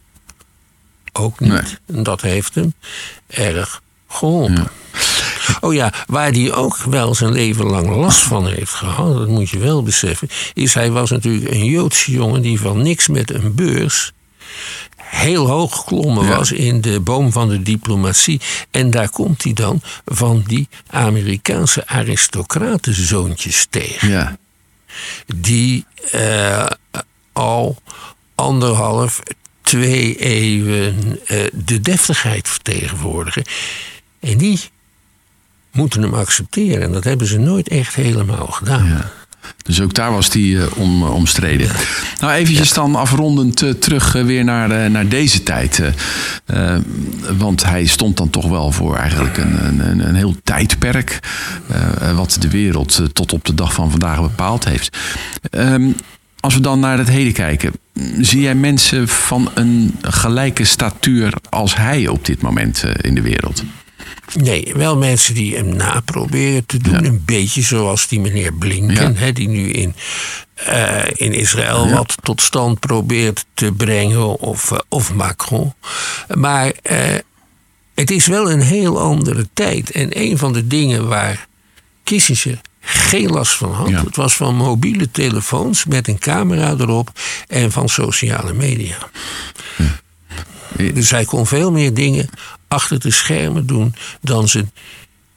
ook 1.12 1.40
niet. 1.40 1.50
Nee. 1.50 1.96
En 1.96 2.02
dat 2.02 2.20
heeft 2.20 2.54
hem 2.54 2.74
erg 3.26 3.82
geholpen. 4.08 4.68
Oh 5.60 5.74
ja, 5.74 5.92
waar 6.06 6.30
hij 6.30 6.52
ook 6.52 6.76
wel 6.76 7.14
zijn 7.14 7.32
leven 7.32 7.64
lang 7.64 7.88
last 7.88 8.20
van 8.20 8.46
heeft 8.46 8.72
gehad, 8.72 9.14
dat 9.16 9.28
moet 9.28 9.50
je 9.50 9.58
wel 9.58 9.82
beseffen, 9.82 10.28
is 10.54 10.74
hij 10.74 10.90
was 10.90 11.10
natuurlijk 11.10 11.50
een 11.50 11.64
Joodse 11.64 12.10
jongen 12.12 12.42
die 12.42 12.60
van 12.60 12.82
niks 12.82 13.08
met 13.08 13.30
een 13.30 13.54
beurs 13.54 14.12
heel 15.10 15.46
hoog 15.46 15.76
geklommen 15.76 16.24
Ja. 16.26 16.36
was 16.36 16.52
in 16.52 16.80
de 16.80 17.00
boom 17.00 17.32
van 17.32 17.48
de 17.48 17.62
diplomatie. 17.62 18.40
En 18.70 18.90
daar 18.90 19.10
komt 19.10 19.42
hij 19.44 19.52
dan 19.52 19.80
van 20.04 20.44
die 20.46 20.68
Amerikaanse 20.86 21.86
aristocratenzoontjes 21.86 23.66
tegen 23.70 24.08
ja. 24.08 24.36
die 25.36 25.84
eh, 26.10 26.66
al 27.32 27.76
anderhalf, 28.34 29.22
twee 29.70 30.16
eeuwen 30.16 31.18
eh, 31.26 31.38
de 31.52 31.80
deftigheid 31.80 32.48
vertegenwoordigen. 32.48 33.42
En 34.20 34.38
die 34.38 34.60
moeten 35.72 36.02
hem 36.02 36.14
accepteren. 36.14 36.82
En 36.82 36.92
dat 36.92 37.04
hebben 37.04 37.26
ze 37.26 37.38
nooit 37.38 37.68
echt 37.68 37.94
helemaal 37.94 38.46
gedaan. 38.46 38.86
Ja. 38.86 39.10
Dus 39.62 39.80
ook 39.80 39.94
daar 39.94 40.12
was 40.12 40.30
die 40.30 40.60
eh, 40.60 40.66
om, 40.76 41.02
eh, 41.02 41.14
omstreden. 41.14 41.68
Nou, 42.20 42.32
eventjes 42.32 42.72
dan 42.72 42.94
afrondend 42.94 43.80
terug 43.80 44.12
weer 44.12 44.44
naar, 44.44 44.90
naar 44.90 45.08
deze 45.08 45.42
tijd. 45.42 45.82
want 47.38 47.64
hij 47.64 47.86
stond 47.86 48.16
dan 48.16 48.30
toch 48.30 48.48
wel 48.48 48.72
voor 48.72 48.96
eigenlijk 48.96 49.36
een, 49.36 49.80
een, 49.80 50.08
een, 50.08 50.14
heel 50.14 50.36
tijdperk. 50.44 51.18
wat 52.14 52.36
de 52.40 52.48
wereld 52.48 53.00
tot 53.12 53.32
op 53.32 53.44
de 53.44 53.54
dag 53.54 53.72
van 53.72 53.90
vandaag 53.90 54.20
bepaald 54.20 54.64
heeft. 54.64 54.96
Ehm, 55.50 55.90
als 56.40 56.54
we 56.54 56.60
dan 56.60 56.80
naar 56.80 56.98
het 56.98 57.08
heden 57.08 57.32
kijken. 57.32 57.72
Zie 58.20 58.40
jij 58.40 58.54
mensen 58.54 59.08
van 59.08 59.50
een 59.54 59.98
gelijke 60.02 60.64
statuur 60.64 61.34
als 61.50 61.76
hij 61.76 62.08
op 62.08 62.24
dit 62.24 62.42
moment 62.42 62.82
eh, 62.82 62.90
in 63.00 63.14
de 63.14 63.20
wereld? 63.20 63.62
Nee, 64.34 64.72
wel 64.76 64.96
mensen 64.96 65.34
die 65.34 65.56
hem 65.56 65.76
naproberen 65.76 66.66
te 66.66 66.78
doen. 66.78 67.04
Een 67.04 67.22
beetje 67.24 67.62
zoals 67.62 68.08
die 68.08 68.20
meneer 68.20 68.52
Blinken, 68.52 69.16
Ja. 69.18 69.32
die 69.32 69.48
nu 69.48 69.70
in, 69.70 69.94
eh, 70.54 71.04
in 71.14 71.32
Israël 71.32 71.88
wat 71.90 72.16
tot 72.22 72.40
stand 72.40 72.80
probeert 72.80 73.44
te 73.54 73.72
brengen. 73.72 74.40
Of, 74.40 74.72
eh, 74.72 74.78
of 74.88 75.14
Macron. 75.14 75.74
Maar 76.34 76.72
het 77.94 78.10
is 78.10 78.26
wel 78.26 78.50
een 78.50 78.60
heel 78.62 79.00
andere 79.00 79.48
tijd. 79.54 79.90
En 79.90 80.20
een 80.20 80.38
van 80.38 80.52
de 80.52 80.66
dingen 80.66 81.08
waar 81.08 81.46
Kissinger 82.04 82.60
geen 82.90 83.30
last 83.30 83.52
van 83.56 83.72
had. 83.72 83.88
Ja. 83.88 84.04
Het 84.04 84.16
was 84.16 84.34
van 84.36 84.56
mobiele 84.56 85.10
telefoons 85.10 85.84
met 85.84 86.08
een 86.08 86.18
camera 86.18 86.70
erop 86.78 87.10
en 87.48 87.72
van 87.72 87.88
sociale 87.88 88.52
media. 88.52 88.96
Dus 90.94 91.10
hij 91.10 91.24
kon 91.24 91.46
veel 91.46 91.72
meer 91.72 91.94
dingen 91.94 92.28
achter 92.68 93.00
de 93.00 93.10
schermen 93.10 93.66
doen 93.66 93.94
dan 94.20 94.48
zijn 94.48 94.70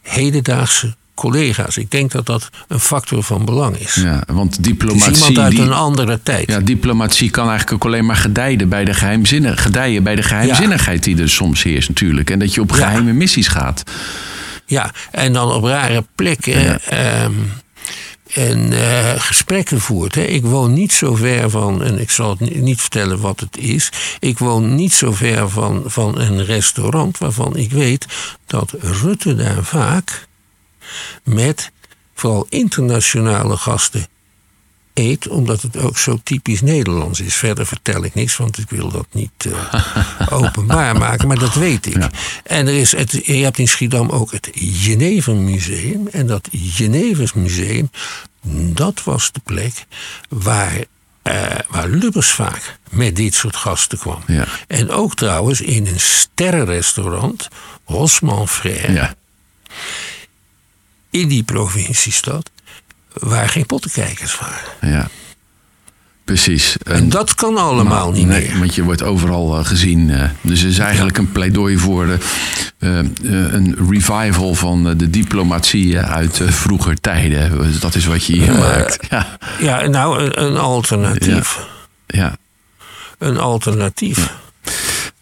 hedendaagse 0.02 0.96
collega's. 1.16 1.78
Ik 1.78 1.92
denk 1.92 2.12
dat 2.12 2.26
dat 2.26 2.50
een 2.68 2.80
factor 2.80 3.24
van 3.24 3.46
belang 3.46 3.78
is. 3.78 3.94
Ja, 3.96 4.24
want 4.28 4.56
Het 4.56 4.66
is 4.66 4.72
diplomatie. 4.72 5.14
iemand 5.14 5.38
uit 5.38 5.52
die- 5.52 5.62
een 5.62 5.74
andere 5.74 6.20
tijd. 6.24 6.48
Ja, 6.52 6.60
diplomatie 6.60 7.30
kan 7.30 7.50
eigenlijk 7.50 7.74
ook 7.84 7.92
alleen 7.92 8.06
maar 8.06 8.16
gedijden 8.16 8.70
bij 8.70 8.86
de 8.86 8.94
geheimzinnig, 8.94 9.62
gedijen 9.62 10.04
bij 10.04 10.16
de 10.16 10.24
geheimzinnigheid 10.24 11.04
die 11.04 11.22
er 11.22 11.30
soms 11.30 11.64
heerst 11.64 11.88
natuurlijk. 11.90 12.30
En 12.30 12.40
dat 12.40 12.54
je 12.54 12.62
op 12.62 12.70
Ja. 12.70 12.76
geheime 12.76 13.14
missies 13.14 13.48
gaat. 13.48 13.84
Ja, 14.74 14.92
en 15.12 15.34
dan 15.34 15.52
op 15.52 15.64
rare 15.64 16.06
plekken. 16.16 16.64
Ja. 16.64 16.80
ehm, 16.80 17.34
en 18.34 18.74
eh, 18.74 19.20
gesprekken 19.22 19.80
voert. 19.82 20.16
Hè. 20.16 20.22
Ik 20.22 20.44
woon 20.44 20.74
niet 20.74 20.92
zo 20.94 21.16
ver 21.16 21.50
van, 21.50 21.84
en 21.84 22.00
ik 22.00 22.10
zal 22.12 22.30
het 22.30 22.40
ni- 22.40 22.60
niet 22.62 22.82
vertellen 22.82 23.20
wat 23.20 23.40
het 23.40 23.58
is. 23.58 23.90
Ik 24.20 24.38
woon 24.38 24.76
niet 24.76 24.94
zo 24.94 25.12
ver 25.12 25.50
van, 25.50 25.84
van 25.86 26.20
een 26.20 26.46
restaurant 26.46 27.18
waarvan 27.18 27.56
ik 27.56 27.72
weet 27.72 28.06
dat 28.46 28.74
Rutte 28.80 29.36
daar 29.36 29.64
vaak 29.64 30.28
met 31.24 31.72
vooral 32.16 32.46
internationale 32.50 33.58
gasten 33.58 34.08
eet, 34.94 35.28
omdat 35.28 35.62
het 35.62 35.78
ook 35.78 35.98
zo 35.98 36.20
typisch 36.24 36.62
Nederlands 36.62 37.20
is. 37.20 37.36
Verder 37.36 37.66
vertel 37.66 38.04
ik 38.04 38.14
niks, 38.14 38.38
want 38.38 38.58
ik 38.58 38.70
wil 38.70 38.90
dat 38.90 39.08
niet 39.12 39.32
eh, 39.38 39.74
openbaar 40.40 40.98
maken, 40.98 41.28
maar 41.28 41.40
dat 41.40 41.54
weet 41.54 41.86
ik. 41.86 41.98
Ja. 41.98 42.10
En 42.44 42.68
er 42.68 42.74
is 42.74 42.92
het, 42.92 43.12
je 43.26 43.34
hebt 43.44 43.58
in 43.58 43.68
Schiedam 43.68 44.10
ook 44.10 44.32
het 44.32 44.50
Genever 44.54 45.36
Museum. 45.36 46.08
En 46.08 46.28
dat 46.28 46.48
Genevers 46.52 47.34
Museum, 47.34 47.90
dat 48.74 49.04
was 49.04 49.32
de 49.32 49.42
plek 49.44 49.86
waar, 50.30 50.84
eh, 51.22 51.46
waar 51.70 51.88
Lubbers 51.88 52.32
vaak 52.32 52.78
met 52.90 53.16
dit 53.16 53.34
soort 53.34 53.56
gasten 53.56 53.98
kwam. 53.98 54.24
Ja. 54.28 54.46
En 54.68 54.90
ook 54.92 55.16
trouwens 55.16 55.62
in 55.62 55.88
een 55.88 56.00
sterrenrestaurant, 56.00 57.48
Hosman 57.84 58.48
Frère, 58.48 58.94
Ja. 58.94 59.16
in 61.10 61.28
die 61.28 61.44
provinciestad, 61.44 62.52
waar 63.14 63.50
geen 63.50 63.66
pottenkijkers 63.66 64.40
waren. 64.40 64.94
ja. 64.96 65.08
Precies. 66.26 66.78
En 66.84 67.10
dat 67.10 67.36
kan 67.36 67.58
allemaal 67.58 68.12
niet 68.12 68.28
nee, 68.28 68.48
meer. 68.50 68.60
Want 68.60 68.76
je 68.76 68.84
wordt 68.84 69.04
overal 69.04 69.58
eh, 69.58 69.66
gezien. 69.66 70.10
eh. 70.10 70.30
dus 70.42 70.60
het 70.62 70.72
is 70.72 70.80
eigenlijk 70.80 71.18
een 71.18 71.32
pleidooi 71.32 71.78
voor 71.78 72.08
eh, 72.80 73.00
een 73.22 73.76
revival 73.90 74.54
van 74.56 74.98
de 74.98 75.10
diplomatie 75.10 76.00
uit 76.00 76.42
vroeger 76.46 77.00
tijden. 77.02 77.58
Dus 77.58 77.80
Dat 77.80 77.96
is 77.96 78.06
wat 78.06 78.26
je 78.26 78.34
hier 78.34 78.52
maakt. 78.54 78.98
Ja, 79.10 79.38
Ja, 79.60 79.88
nou, 79.88 80.24
een, 80.24 80.44
een 80.44 80.58
alternatief. 80.58 81.68
ja, 82.08 82.36
Een 83.18 83.38
alternatief. 83.38 84.34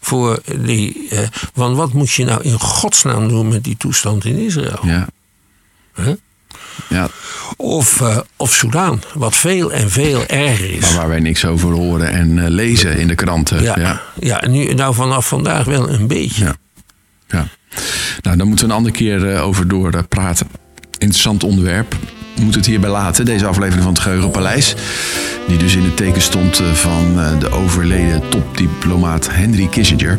Voor 0.00 0.40
die. 0.56 1.08
Eh, 1.10 1.18
want 1.54 1.76
wat 1.76 1.92
moet 1.92 2.10
je 2.12 2.24
nou 2.24 2.42
in 2.42 2.60
godsnaam 2.60 3.28
doen 3.28 3.48
met 3.48 3.64
die 3.64 3.76
toestand 3.76 4.24
in 4.24 4.36
Israël? 4.38 4.80
ja. 4.82 5.06
Ja. 6.88 7.08
Of, 7.56 8.00
eh 8.00 8.18
of 8.36 8.52
Soudaan, 8.52 9.02
wat 9.14 9.36
veel 9.36 9.72
en 9.72 9.90
veel 9.90 10.26
erger 10.26 10.70
is. 10.70 10.80
Maar 10.80 10.94
waar 10.94 11.08
wij 11.08 11.20
niks 11.20 11.44
over 11.44 11.72
horen 11.72 12.10
en 12.10 12.38
eh, 12.38 12.48
lezen 12.48 12.96
in 12.96 13.08
de 13.08 13.14
kranten. 13.14 13.62
ja, 13.62 13.78
ja. 13.78 14.02
ja. 14.20 14.48
nu, 14.48 14.74
nou 14.74 14.94
vanaf 14.94 15.28
vandaag 15.28 15.64
wel 15.64 15.90
een 15.90 16.06
beetje. 16.06 16.44
Ja. 16.44 16.54
Ja. 17.28 17.46
Nou, 18.22 18.36
daar 18.36 18.46
moeten 18.46 18.66
we 18.66 18.70
een 18.70 18.78
andere 18.78 18.94
keer 18.94 19.34
eh, 19.34 19.46
over 19.46 19.68
door 19.68 20.04
praten. 20.08 20.46
Interessant 20.98 21.44
onderwerp. 21.44 21.96
We 22.34 22.42
moeten 22.42 22.60
het 22.60 22.70
hierbij 22.70 22.90
laten, 22.90 23.24
deze 23.24 23.46
aflevering 23.46 23.82
van 23.82 23.92
het 23.92 24.02
Geheugenpaleis. 24.02 24.74
Die 25.48 25.58
dus 25.58 25.74
in 25.74 25.84
het 25.84 25.96
teken 25.96 26.22
stond 26.22 26.60
eh, 26.60 26.66
van 26.72 27.20
eh, 27.20 27.38
de 27.38 27.50
overleden 27.50 28.22
topdiplomaat 28.28 29.28
Henry 29.30 29.66
Kissinger. 29.66 30.16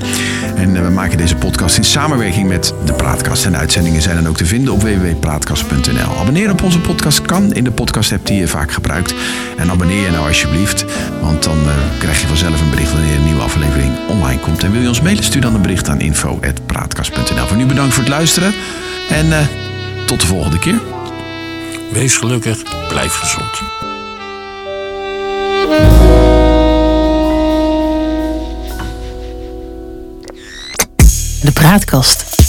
En 0.55 0.75
eh, 0.75 0.81
we 0.81 0.89
maken 0.89 1.17
deze 1.17 1.35
podcast 1.35 1.77
in 1.77 1.83
samenwerking 1.83 2.47
met 2.47 2.73
de 2.85 2.93
Praatkast. 2.93 3.45
En 3.45 3.51
de 3.51 3.57
uitzendingen 3.57 4.01
zijn 4.01 4.15
dan 4.15 4.27
ook 4.27 4.37
te 4.37 4.45
vinden 4.45 4.73
op 4.73 4.81
www.praatkast.nl. 4.81 6.17
Abonneren 6.19 6.51
op 6.51 6.63
onze 6.63 6.79
podcast 6.79 7.21
kan 7.21 7.53
in 7.53 7.63
de 7.63 7.71
podcast-app 7.71 8.25
die 8.25 8.37
je 8.37 8.47
vaak 8.47 8.71
gebruikt. 8.71 9.13
En 9.57 9.69
abonneer 9.69 10.01
je 10.01 10.11
nou 10.11 10.27
alsjeblieft, 10.27 10.85
want 11.21 11.43
dan 11.43 11.57
krijg 11.99 12.21
je 12.21 12.27
vanzelf 12.27 12.61
een 12.61 12.69
bericht 12.69 12.91
wanneer 12.91 13.15
een 13.15 13.23
nieuwe 13.23 13.41
aflevering 13.41 13.91
online 14.07 14.39
komt. 14.39 14.63
En 14.63 14.71
wil 14.71 14.81
je 14.81 14.87
ons 14.87 15.01
mailen, 15.01 15.23
stuur 15.23 15.41
dan 15.41 15.55
een 15.55 15.61
bericht 15.61 15.89
aan 15.89 15.99
info.praatkast.nl. 15.99 17.47
Voor 17.47 17.57
nu 17.57 17.65
bedankt 17.65 17.93
voor 17.93 18.03
het 18.03 18.11
luisteren 18.11 18.53
en 19.09 19.47
tot 20.05 20.21
de 20.21 20.27
volgende 20.27 20.59
keer. 20.59 20.92
Wees 21.91 22.17
gelukkig, 22.17 22.87
blijf 22.87 23.15
gezond. 23.15 23.61
De 31.41 31.51
Praatkast. 31.53 32.42